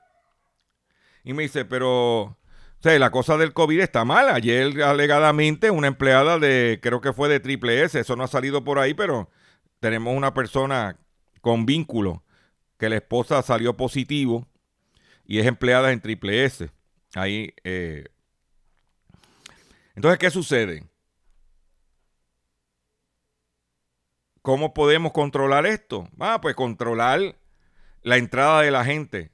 [1.24, 2.38] y me dice, pero
[2.78, 4.28] o sea, la cosa del COVID está mal.
[4.28, 8.64] Ayer alegadamente una empleada de, creo que fue de Triple S, eso no ha salido
[8.64, 9.28] por ahí, pero
[9.80, 10.96] tenemos una persona
[11.40, 12.22] con vínculo
[12.78, 14.46] que la esposa salió positivo
[15.26, 16.70] y es empleada en Triple S.
[17.14, 18.06] Ahí, eh,
[19.98, 20.84] entonces, ¿qué sucede?
[24.42, 26.08] ¿Cómo podemos controlar esto?
[26.20, 27.36] Ah, pues controlar
[28.02, 29.32] la entrada de la gente.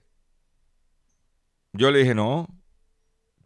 [1.75, 2.49] Yo le dije, no,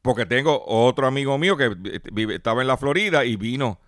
[0.00, 3.80] porque tengo otro amigo mío que vive- estaba en la Florida y vino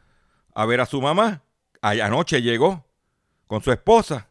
[0.53, 1.45] a ver a su mamá.
[1.83, 2.85] Anoche llegó
[3.47, 4.29] con su esposa.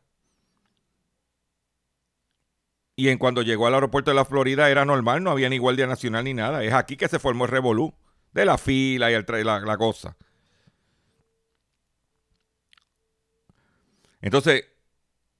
[2.97, 5.87] Y en cuando llegó al aeropuerto de la Florida era normal, no había ni guardia
[5.87, 6.65] nacional ni nada.
[6.65, 7.93] Es aquí que se formó el revolú
[8.33, 10.15] de la fila y el la, la cosa.
[14.21, 14.65] Entonces,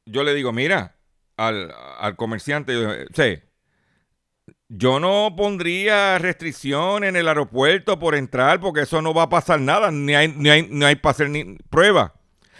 [0.06, 0.96] yo le digo, mira,
[1.38, 3.50] al, al comerciante, yo, eh, sé,
[4.70, 9.60] yo no pondría restricción en el aeropuerto por entrar, porque eso no va a pasar
[9.60, 12.14] nada, ni hay, ni hay, ni hay para hacer ni prueba.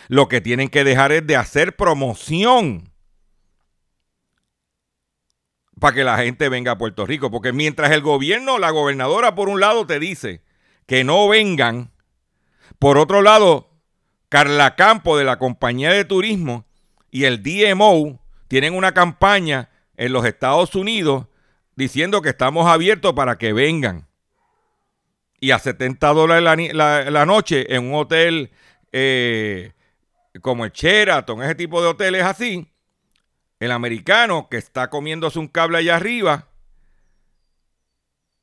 [0.08, 2.89] Lo que tienen que dejar es de hacer promoción
[5.80, 7.32] para que la gente venga a Puerto Rico.
[7.32, 10.42] Porque mientras el gobierno, la gobernadora por un lado te dice
[10.86, 11.92] que no vengan,
[12.80, 13.70] por otro lado,
[14.30, 16.66] Carla Campo de la compañía de turismo
[17.12, 21.26] y el DMO tienen una campaña en los Estados Unidos
[21.76, 24.08] diciendo que estamos abiertos para que vengan.
[25.40, 28.52] Y a 70 dólares la, noche en un hotel
[28.92, 29.72] eh,
[30.42, 32.68] como el Sheraton, ese tipo de hoteles así,
[33.60, 36.48] el americano que está comiéndose un cable allá arriba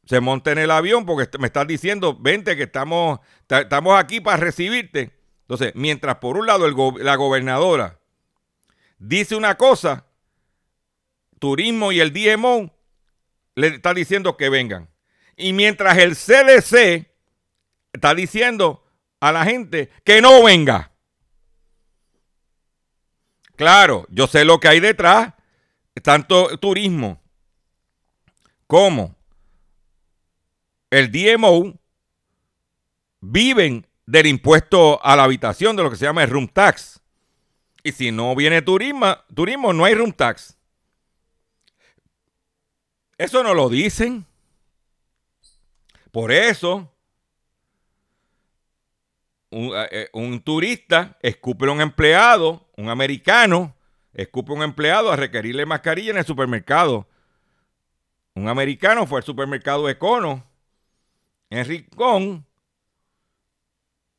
[0.05, 4.21] se monta en el avión porque me estás diciendo, vente que estamos, ta- estamos aquí
[4.21, 5.11] para recibirte.
[5.43, 7.99] Entonces, mientras por un lado la gobernadora
[8.99, 10.07] dice una cosa,
[11.41, 12.73] turismo y el DMO
[13.57, 14.89] le está diciendo que vengan.
[15.37, 17.11] Y mientras el CDC
[17.93, 18.85] está diciendo
[19.21, 20.93] a la gente que no venga.
[23.57, 25.33] Claro, yo sé lo que hay detrás,
[26.03, 27.21] tanto turismo
[28.67, 29.17] como
[30.91, 31.75] el DMO
[33.21, 37.01] viven del impuesto a la habitación, de lo que se llama el room tax.
[37.83, 40.57] Y si no viene turismo, turismo no hay room tax.
[43.19, 44.27] Eso no lo dicen.
[46.11, 46.93] Por eso,
[49.57, 53.75] un, eh, un turista escupe a un empleado, un americano,
[54.13, 57.09] escupe a un empleado a requerirle mascarilla en el supermercado.
[58.35, 60.45] Un americano fue al supermercado Econo
[61.49, 62.47] en Rincón,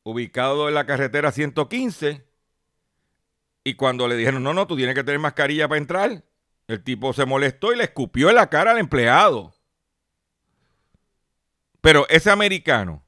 [0.02, 2.26] ubicado en la carretera 115.
[3.62, 6.24] Y cuando le dijeron, no, no, tú tienes que tener mascarilla para entrar,
[6.66, 9.54] el tipo se molestó y le escupió en la cara al empleado.
[11.80, 13.04] Pero ese americano,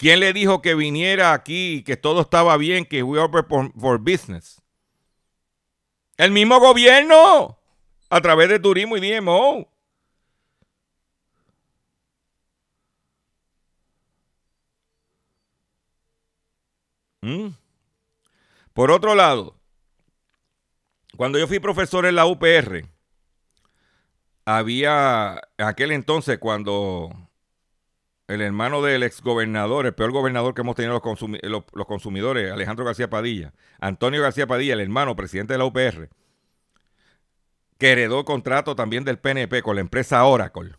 [0.00, 3.98] ¿quién le dijo que viniera aquí y que todo estaba bien, que we open for,
[3.98, 4.62] business?
[6.16, 7.58] El mismo gobierno,
[8.08, 9.68] a través de turismo y DMO.
[17.20, 17.48] ¿Mm?
[18.72, 19.54] Por otro lado,
[21.18, 22.86] cuando yo fui profesor en la UPR,
[24.46, 27.29] había aquel entonces cuando
[28.30, 32.84] el hermano del exgobernador, el peor gobernador que hemos tenido los, consumi- los- consumidores, Alejandro
[32.84, 36.08] García Padilla, Antonio García Padilla, el hermano presidente de la UPR,
[37.78, 40.74] que heredó contrato también del PNP con la empresa Oracle.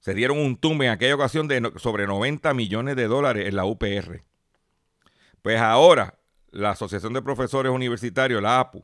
[0.00, 3.66] Se dieron un tumbe en aquella ocasión de sobre 90 millones de dólares en la
[3.66, 4.22] UPR.
[5.42, 6.18] Pues ahora
[6.50, 8.82] la Asociación de Profesores Universitarios, la APU,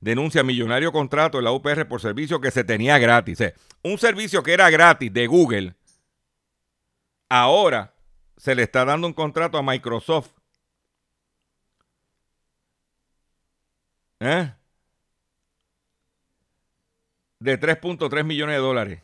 [0.00, 3.38] denuncia millonario contrato en la UPR por servicio que se tenía gratis.
[3.82, 5.74] Un servicio que era gratis de Google,
[7.28, 7.94] ahora
[8.36, 10.30] se le está dando un contrato a Microsoft.
[14.20, 14.52] ¿Eh?
[17.38, 19.02] De 3.3 millones de dólares.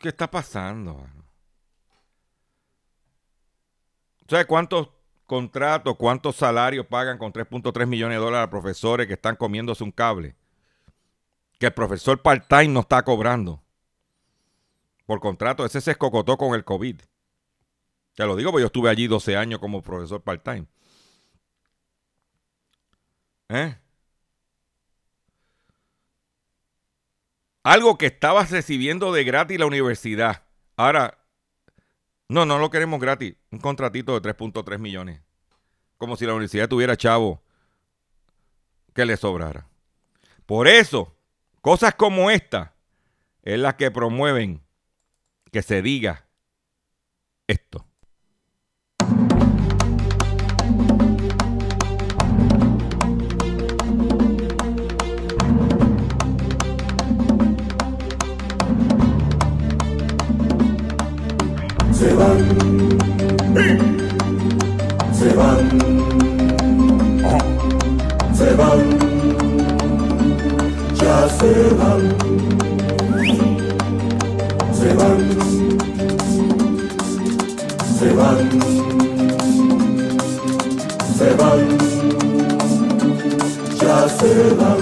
[0.00, 1.06] ¿Qué está pasando?
[4.28, 4.88] ¿Sabes cuántos
[5.26, 9.92] contratos, cuántos salarios pagan con 3.3 millones de dólares a profesores que están comiéndose un
[9.92, 10.36] cable?
[11.60, 13.62] Que el profesor part-time no está cobrando.
[15.06, 17.00] Por contrato, ese se escocotó con el COVID.
[18.14, 20.66] Te lo digo porque yo estuve allí 12 años como profesor part-time.
[23.50, 23.76] ¿Eh?
[27.62, 30.44] Algo que estabas recibiendo de gratis la universidad.
[30.76, 31.18] Ahora,
[32.28, 33.34] no, no lo queremos gratis.
[33.50, 35.20] Un contratito de 3.3 millones.
[35.98, 37.42] Como si la universidad tuviera chavo
[38.94, 39.68] que le sobrara.
[40.46, 41.19] Por eso,
[41.60, 42.74] cosas como esta
[43.42, 44.62] es las que promueven
[45.52, 46.26] que se diga
[47.46, 47.86] esto.
[71.40, 72.02] Se van,
[74.74, 75.18] se van,
[77.98, 78.38] se van,
[81.16, 81.60] se van,
[83.80, 84.80] ya se van.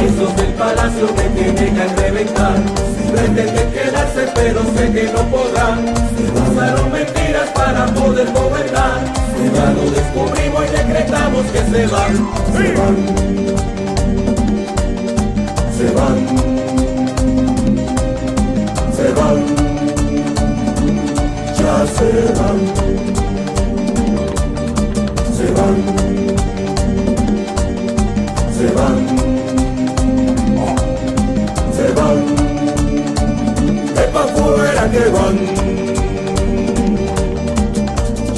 [0.00, 2.56] Esos del palacio me tienen que reventar.
[3.12, 5.94] Pretenden quedarse, pero sé que no podrán.
[6.52, 9.27] Usaron mentiras para poder gobernar.
[9.54, 12.14] Ya lo descubrimos y decretamos que se van.
[12.52, 12.96] Se van.
[15.76, 16.18] Se van.
[18.96, 19.38] Se van.
[21.56, 22.58] Ya se van.
[25.36, 25.76] Se van.
[28.56, 28.96] Se van.
[31.76, 32.18] Se van.
[33.94, 35.67] De pa' fuera que van.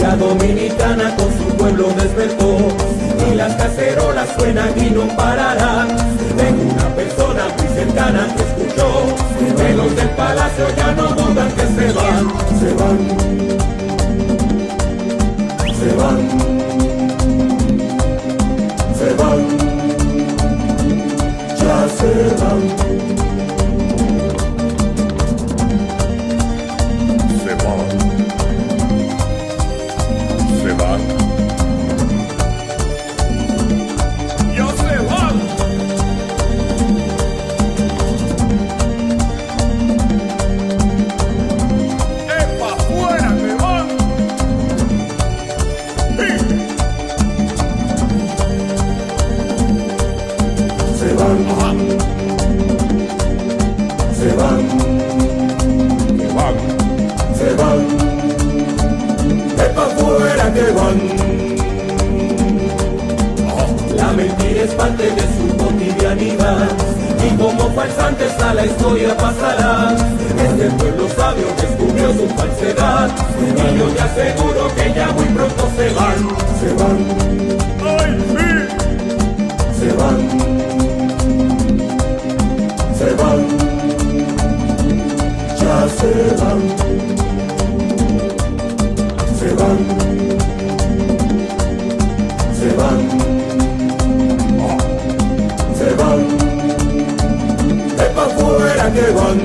[0.01, 2.57] Ya Dominicana con su pueblo despertó
[3.31, 5.89] y las cacerolas suenan y no pararán.
[6.39, 9.05] Tengo una persona muy cercana que escuchó.
[9.59, 12.99] Que los del palacio ya no dudan que se van, se van,
[15.79, 16.19] se van,
[18.97, 19.39] se van,
[21.59, 22.90] ya se van.
[64.81, 66.69] parte de su cotidianidad.
[67.27, 69.95] Y como farsantes a la historia pasará.
[70.47, 73.11] Este pueblo sabio descubrió su falsedad.
[73.41, 76.19] Y yo te aseguro que ya muy pronto se van.
[76.61, 76.99] Se van.
[79.79, 80.19] Se van.
[82.99, 83.41] Se van.
[85.61, 86.11] Ya se
[86.41, 86.61] van.
[89.39, 90.40] Se van.
[99.13, 99.39] Van.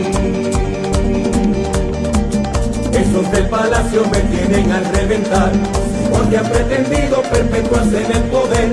[2.93, 5.51] Esos del palacio me tienen al reventar,
[6.11, 8.69] porque han pretendido perpetuarse en el poder.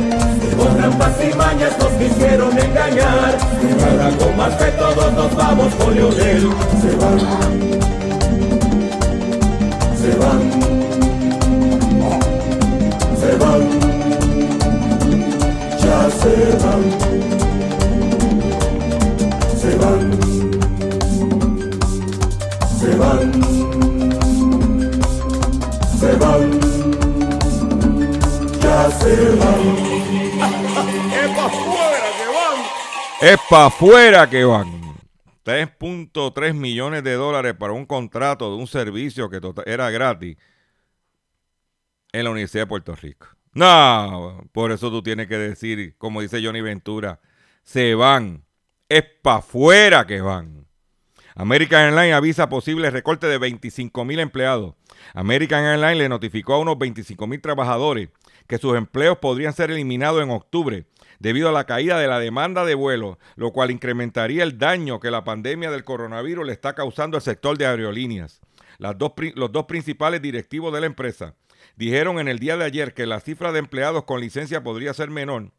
[0.56, 5.74] Con trampas y mañas nos quisieron engañar, y ahora con más que todos nos vamos
[5.74, 6.50] con Leonel.
[6.80, 7.18] Se van,
[10.00, 10.40] se van,
[13.18, 13.62] se van,
[15.80, 17.31] ya se van,
[33.20, 34.82] ¡Es para afuera que van.
[35.44, 40.36] 3.3 millones de dólares para un contrato de un servicio que tota- era gratis
[42.12, 43.26] en la Universidad de Puerto Rico.
[43.52, 47.20] No, por eso tú tienes que decir, como dice Johnny Ventura,
[47.62, 48.44] se van.
[48.88, 50.66] Es para afuera que van.
[51.34, 54.74] American Airlines avisa posible recorte de 25 mil empleados.
[55.14, 58.10] American Airlines le notificó a unos 25 mil trabajadores
[58.46, 60.86] que sus empleos podrían ser eliminados en octubre
[61.18, 65.10] debido a la caída de la demanda de vuelos, lo cual incrementaría el daño que
[65.10, 68.40] la pandemia del coronavirus le está causando al sector de aerolíneas.
[68.78, 71.36] Las dos los dos principales directivos de la empresa
[71.76, 75.10] dijeron en el día de ayer que la cifra de empleados con licencia podría ser
[75.10, 75.52] menor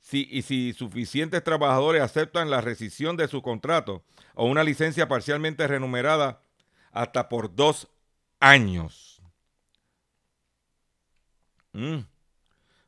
[0.00, 4.02] si, y si suficientes trabajadores aceptan la rescisión de su contrato
[4.34, 6.42] o una licencia parcialmente renumerada
[6.92, 7.88] hasta por dos
[8.40, 9.22] años.
[11.72, 12.00] Mm.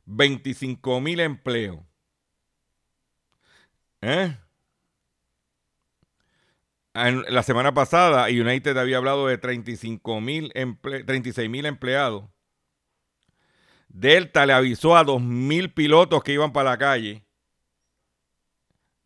[0.05, 1.79] 25 mil empleos.
[4.01, 4.37] ¿Eh?
[6.93, 10.51] En la semana pasada, United había hablado de 35 mil
[10.81, 12.25] 36 mil empleados.
[13.89, 17.25] Delta le avisó a 2 mil pilotos que iban para la calle.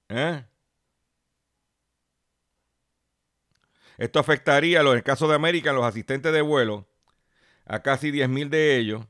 [0.10, 0.44] ¿Eh?
[3.98, 6.88] Esto afectaría, en el caso de América, los asistentes de vuelo,
[7.66, 9.06] a casi 10 mil de ellos,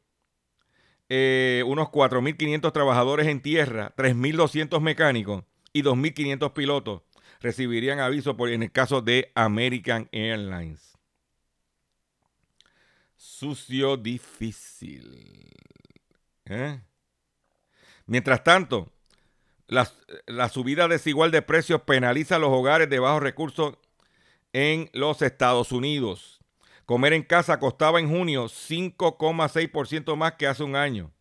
[1.09, 5.43] eh, unos 4.500 trabajadores en tierra, 3.200 mecánicos
[5.73, 7.01] y 2.500 pilotos
[7.39, 10.97] recibirían aviso por, en el caso de American Airlines.
[13.15, 15.51] Sucio difícil.
[16.45, 16.79] ¿Eh?
[18.05, 18.91] Mientras tanto,
[19.67, 19.91] la,
[20.25, 23.75] la subida desigual de precios penaliza a los hogares de bajos recursos
[24.53, 26.36] en los Estados Unidos.
[26.87, 31.11] Comer en casa costaba en junio 5,6% más que hace un año.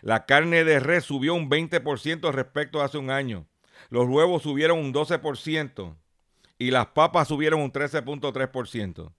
[0.00, 3.46] La carne de res subió un 20% respecto a hace un año.
[3.88, 5.94] Los huevos subieron un 12%
[6.58, 9.12] y las papas subieron un 13.3%.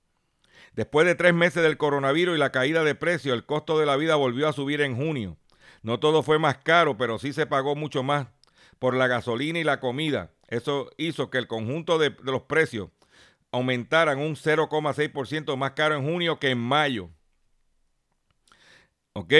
[0.73, 3.95] Después de tres meses del coronavirus y la caída de precios, el costo de la
[3.95, 5.37] vida volvió a subir en junio.
[5.83, 8.27] No todo fue más caro, pero sí se pagó mucho más
[8.77, 10.31] por la gasolina y la comida.
[10.49, 12.89] Eso hizo que el conjunto de, de los precios
[13.53, 17.09] aumentaran un 0,6% más caro en junio que en mayo.
[19.13, 19.33] ¿Ok?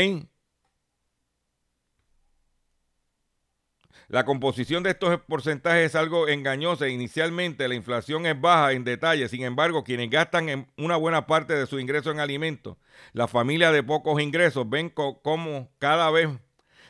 [4.08, 6.88] La composición de estos porcentajes es algo engañosa.
[6.88, 11.56] Inicialmente la inflación es baja en detalle, sin embargo, quienes gastan en una buena parte
[11.56, 12.78] de su ingreso en alimentos,
[13.14, 16.30] las familias de pocos ingresos, ven cómo cada vez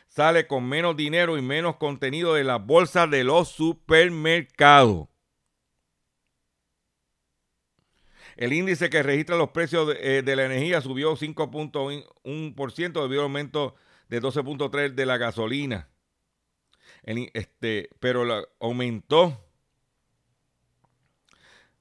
[0.10, 5.13] sale con menos dinero y menos contenido de las bolsas de los supermercados.
[8.36, 13.76] El índice que registra los precios de, eh, la energía subió 5.1% debido al aumento
[14.10, 15.90] de 12.3% de la gasolina.
[17.04, 19.40] Este, pero la, aumentó.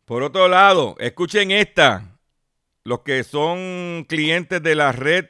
[0.05, 2.18] Por otro lado, escuchen esta.
[2.84, 5.26] Los que son clientes de la red,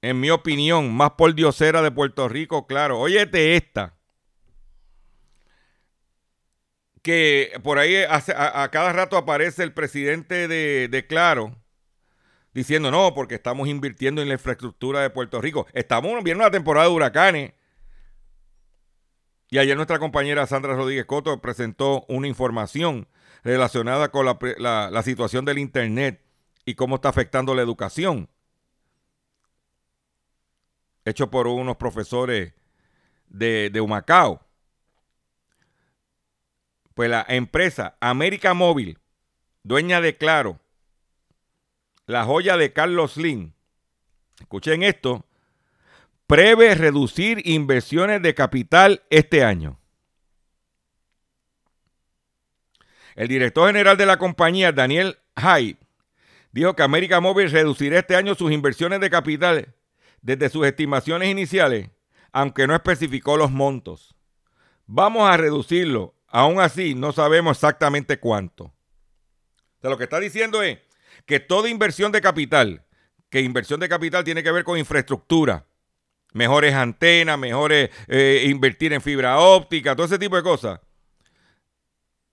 [0.00, 2.98] en mi opinión, más por diosera de Puerto Rico, claro.
[2.98, 3.95] Óyete esta.
[7.06, 11.54] Que por ahí a, cada rato aparece el presidente de, Claro
[12.52, 15.68] diciendo no, porque estamos invirtiendo en la infraestructura de Puerto Rico.
[15.72, 17.52] Estamos viendo una temporada de huracanes.
[19.50, 23.06] Y ayer nuestra compañera Sandra Rodríguez Coto presentó una información
[23.44, 26.20] relacionada con la, la, la situación del Internet
[26.64, 28.28] y cómo está afectando la educación.
[31.04, 32.52] Hecho por unos profesores
[33.28, 34.45] de, de Humacao.
[36.96, 38.98] Pues la empresa América Móvil,
[39.62, 40.60] dueña de Claro,
[42.06, 43.52] la joya de Carlos Slim,
[44.40, 45.26] escuchen esto,
[46.26, 49.78] prevé reducir inversiones de capital este año.
[53.14, 55.76] El director general de la compañía, Daniel Hyde,
[56.50, 59.74] dijo que América Móvil reducirá este año sus inversiones de capital
[60.22, 61.90] desde sus estimaciones iniciales,
[62.32, 64.16] aunque no especificó los montos.
[64.86, 68.70] Vamos a reducirlo, aún así no sabemos exactamente cuánto.
[69.80, 70.78] Lo que está diciendo es
[71.24, 72.84] que toda inversión de capital,
[73.30, 75.64] que inversión de capital tiene que ver con infraestructura,
[76.34, 80.80] mejores antenas, mejores eh, invertir en fibra óptica, todo ese tipo de cosas.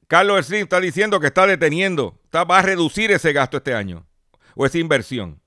[0.07, 4.05] Carlos Slim está diciendo que está deteniendo, va a reducir ese gasto este año
[4.55, 5.41] o esa inversión.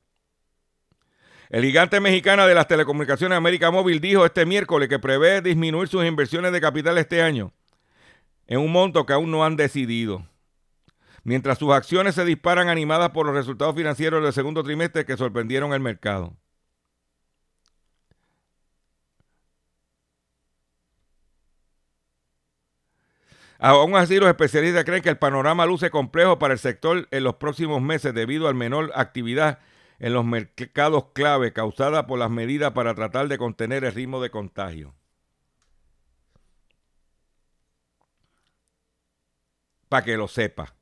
[1.51, 6.07] El gigante mexicano de las telecomunicaciones América Móvil dijo este miércoles que prevé disminuir sus
[6.07, 7.53] inversiones de capital este año
[8.47, 10.27] en un monto que aún no han decidido.
[11.25, 15.73] Mientras sus acciones se disparan animadas por los resultados financieros del segundo trimestre que sorprendieron
[15.73, 16.37] el mercado.
[23.59, 27.37] Aún así, los especialistas creen que el panorama luce complejo para el sector en los
[27.37, 29.59] próximos meses debido al menor actividad
[29.99, 34.31] en los mercados clave causada por las medidas para tratar de contener el ritmo de
[34.31, 34.95] contagio.
[39.89, 40.75] Para que lo sepa.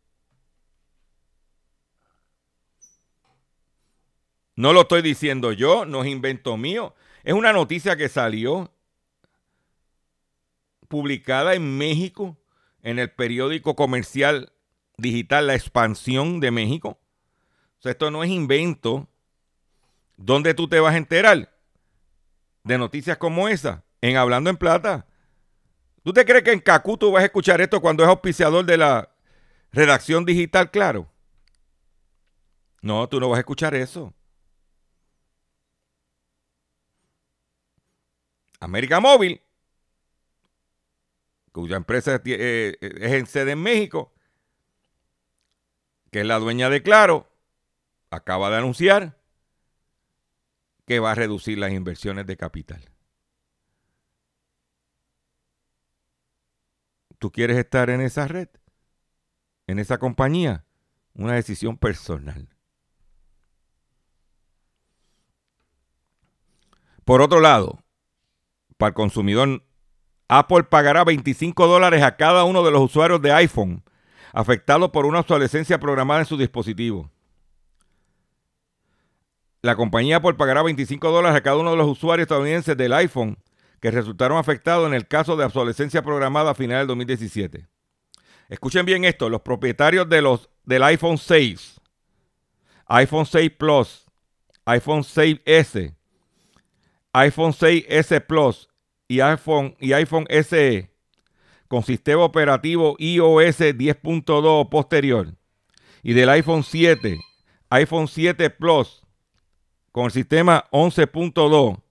[4.57, 6.95] No lo estoy diciendo yo, no es invento mío.
[7.25, 8.73] Es una noticia que salió
[10.89, 12.39] publicada en México
[12.83, 14.53] en el periódico comercial
[14.97, 17.01] digital La Expansión de México.
[17.83, 19.09] Esto no es invento.
[20.17, 21.53] ¿Dónde tú te vas a enterar
[22.63, 23.85] de noticias como esa?
[24.01, 25.07] En Hablando en Plata.
[26.05, 28.77] ¿Tú te crees que en Cacú tú vas a escuchar esto cuando es auspiciador de
[28.77, 29.11] la
[29.73, 31.11] redacción digital, claro?
[32.83, 34.13] No, tú no vas a escuchar eso.
[38.61, 39.41] América Móvil
[41.53, 44.13] cuya empresa eh, es en sede en México,
[46.11, 47.31] que es la dueña de Claro,
[48.11, 49.17] acaba de anunciar
[50.85, 52.94] que va a reducir las inversiones de capital.
[57.19, 58.49] ¿Tú quieres estar en esa red?
[59.67, 60.65] ¿En esa compañía?
[61.15, 62.49] Una decisión personal.
[67.05, 67.85] Por otro lado,
[68.77, 69.63] para el consumidor
[70.29, 73.85] Apple pagará 25 dólares a cada uno de los usuarios de iPhone
[74.33, 77.11] afectados por una obsolescencia programada en su dispositivo.
[79.63, 83.39] La compañía Apple pagará 25 dólares a cada uno de los usuarios estadounidenses del iPhone
[83.85, 87.69] que resultaron afectados en el caso de obsolescencia programada a finales del 2017.
[88.49, 91.83] Escuchen bien esto, los propietarios de los, del iPhone 6,
[92.87, 94.07] iPhone 6 Plus,
[94.65, 95.95] iPhone 6S,
[97.13, 98.71] iPhone 6S Plus
[99.07, 100.91] y iPhone, y iPhone SE
[101.69, 105.35] con sistema operativo iOS 10.2 posterior
[106.03, 107.21] y del iPhone 7,
[107.69, 109.03] iPhone 7 Plus
[109.93, 111.84] con el sistema 11.2.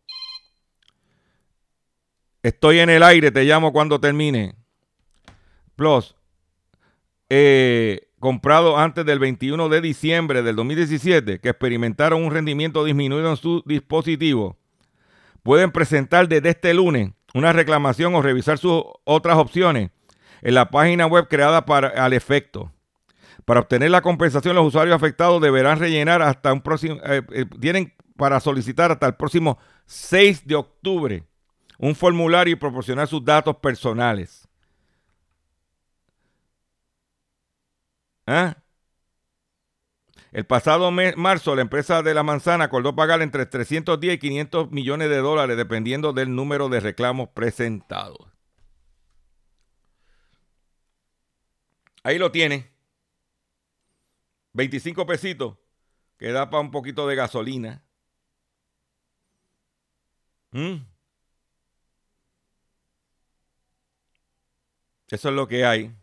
[2.44, 4.56] Estoy en el aire, te llamo cuando termine.
[5.76, 6.16] Plus,
[7.30, 13.38] eh, comprado antes del 21 de diciembre del 2017, que experimentaron un rendimiento disminuido en
[13.38, 14.58] su dispositivo
[15.44, 19.92] pueden presentar desde este lunes una reclamación o revisar sus otras opciones
[20.42, 22.72] en la página web creada para al efecto.
[23.46, 27.94] Para obtener la compensación, los usuarios afectados deberán rellenar hasta un próximo, eh, eh, tienen
[28.16, 31.24] para solicitar hasta el próximo 6 de octubre
[31.78, 34.48] un formulario y proporcionar sus datos personales.
[38.26, 38.56] ¿Ah?
[40.32, 44.72] El pasado mes, marzo, la empresa de la manzana acordó pagar entre 310 y 500
[44.72, 48.34] millones de dólares dependiendo del número de reclamos presentados.
[52.04, 52.72] Ahí lo tiene.
[54.54, 55.58] 25 pesitos
[56.18, 57.84] que da para un poquito de gasolina.
[60.52, 60.93] ¿Mm?
[65.14, 65.96] Eso es lo que hay.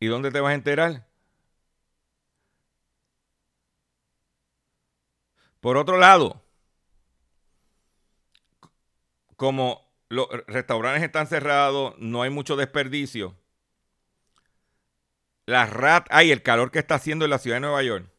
[0.00, 1.06] ¿Y dónde te vas a enterar?
[5.60, 6.42] Por otro lado,
[9.36, 13.36] como los restaurantes están cerrados, no hay mucho desperdicio.
[15.44, 18.10] Las ratas, ay, el calor que está haciendo en la ciudad de Nueva York.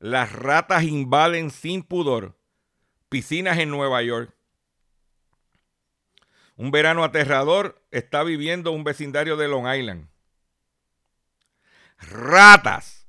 [0.00, 2.38] Las ratas invaden sin pudor
[3.08, 4.37] piscinas en Nueva York.
[6.58, 10.08] Un verano aterrador está viviendo un vecindario de Long Island.
[11.98, 13.06] Ratas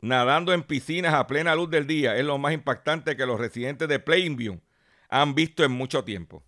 [0.00, 3.88] nadando en piscinas a plena luz del día es lo más impactante que los residentes
[3.88, 4.60] de Plainview
[5.08, 6.44] han visto en mucho tiempo.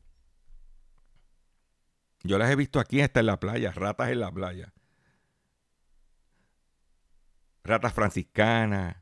[2.22, 4.72] Yo las he visto aquí hasta en la playa, ratas en la playa.
[7.64, 8.98] Ratas franciscanas,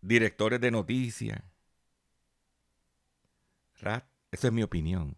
[0.00, 1.42] directores de noticias.
[3.80, 5.16] Rat, esa es mi opinión.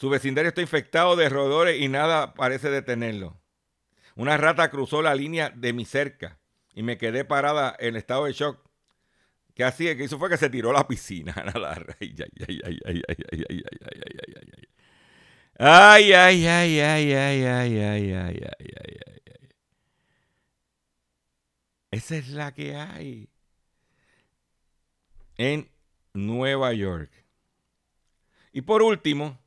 [0.00, 3.38] Su vecindario está infectado de roedores y nada parece detenerlo.
[4.16, 6.40] Una rata cruzó la línea de mi cerca
[6.72, 8.66] y me quedé parada en estado de shock.
[9.54, 9.94] ¿Qué hacía?
[9.98, 10.18] ¿Qué hizo?
[10.18, 11.34] Fue que se tiró a la piscina.
[11.36, 13.34] Ay, ay, ay, ay, ay, ay, ay, ay, ay,
[13.92, 14.68] ay, ay, ay.
[15.58, 19.48] Ay, ay, ay, ay, ay, ay, ay, ay.
[21.90, 23.28] Esa es la que hay
[25.36, 25.70] en
[26.14, 27.12] Nueva York.
[28.52, 29.39] Y por último,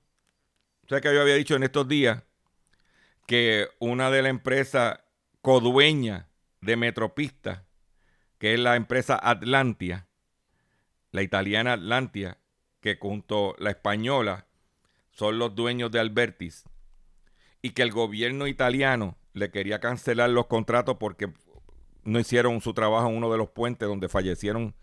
[0.87, 2.23] sea que yo había dicho en estos días
[3.25, 4.99] que una de las empresas
[5.41, 6.25] codueñas
[6.61, 7.65] de Metropista,
[8.37, 10.07] que es la empresa Atlantia,
[11.11, 12.37] la italiana Atlantia,
[12.81, 14.47] que junto la española
[15.11, 16.65] son los dueños de Albertis,
[17.61, 21.31] y que el gobierno italiano le quería cancelar los contratos porque
[22.03, 24.75] no hicieron su trabajo en uno de los puentes donde fallecieron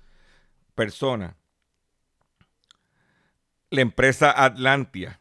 [0.75, 1.35] personas.
[3.69, 5.21] La empresa Atlantia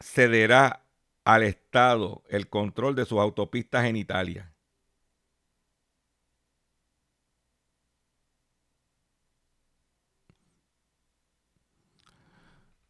[0.00, 0.84] cederá
[1.24, 4.52] al Estado el control de sus autopistas en Italia.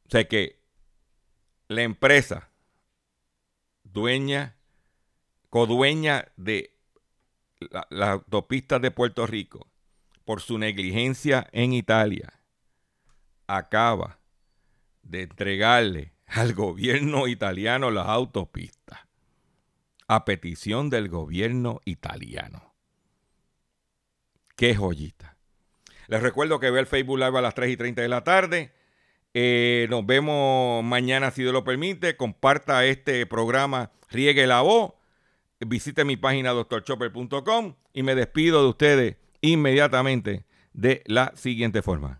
[0.06, 0.58] O sea que
[1.68, 2.50] la empresa
[3.84, 4.56] dueña,
[5.50, 6.76] codueña de
[7.90, 9.68] las autopistas de Puerto Rico,
[10.24, 12.32] por su negligencia en Italia,
[13.46, 14.18] acaba
[15.02, 19.00] de entregarle al gobierno italiano las autopistas
[20.06, 22.74] a petición del gobierno italiano.
[24.56, 25.36] Qué joyita.
[26.08, 28.72] Les recuerdo que ve el Facebook Live a las 3 y 30 de la tarde.
[29.34, 32.16] Eh, nos vemos mañana si Dios lo permite.
[32.16, 34.94] Comparta este programa, riegue la voz.
[35.60, 42.19] Visite mi página doctorchopper.com y me despido de ustedes inmediatamente de la siguiente forma.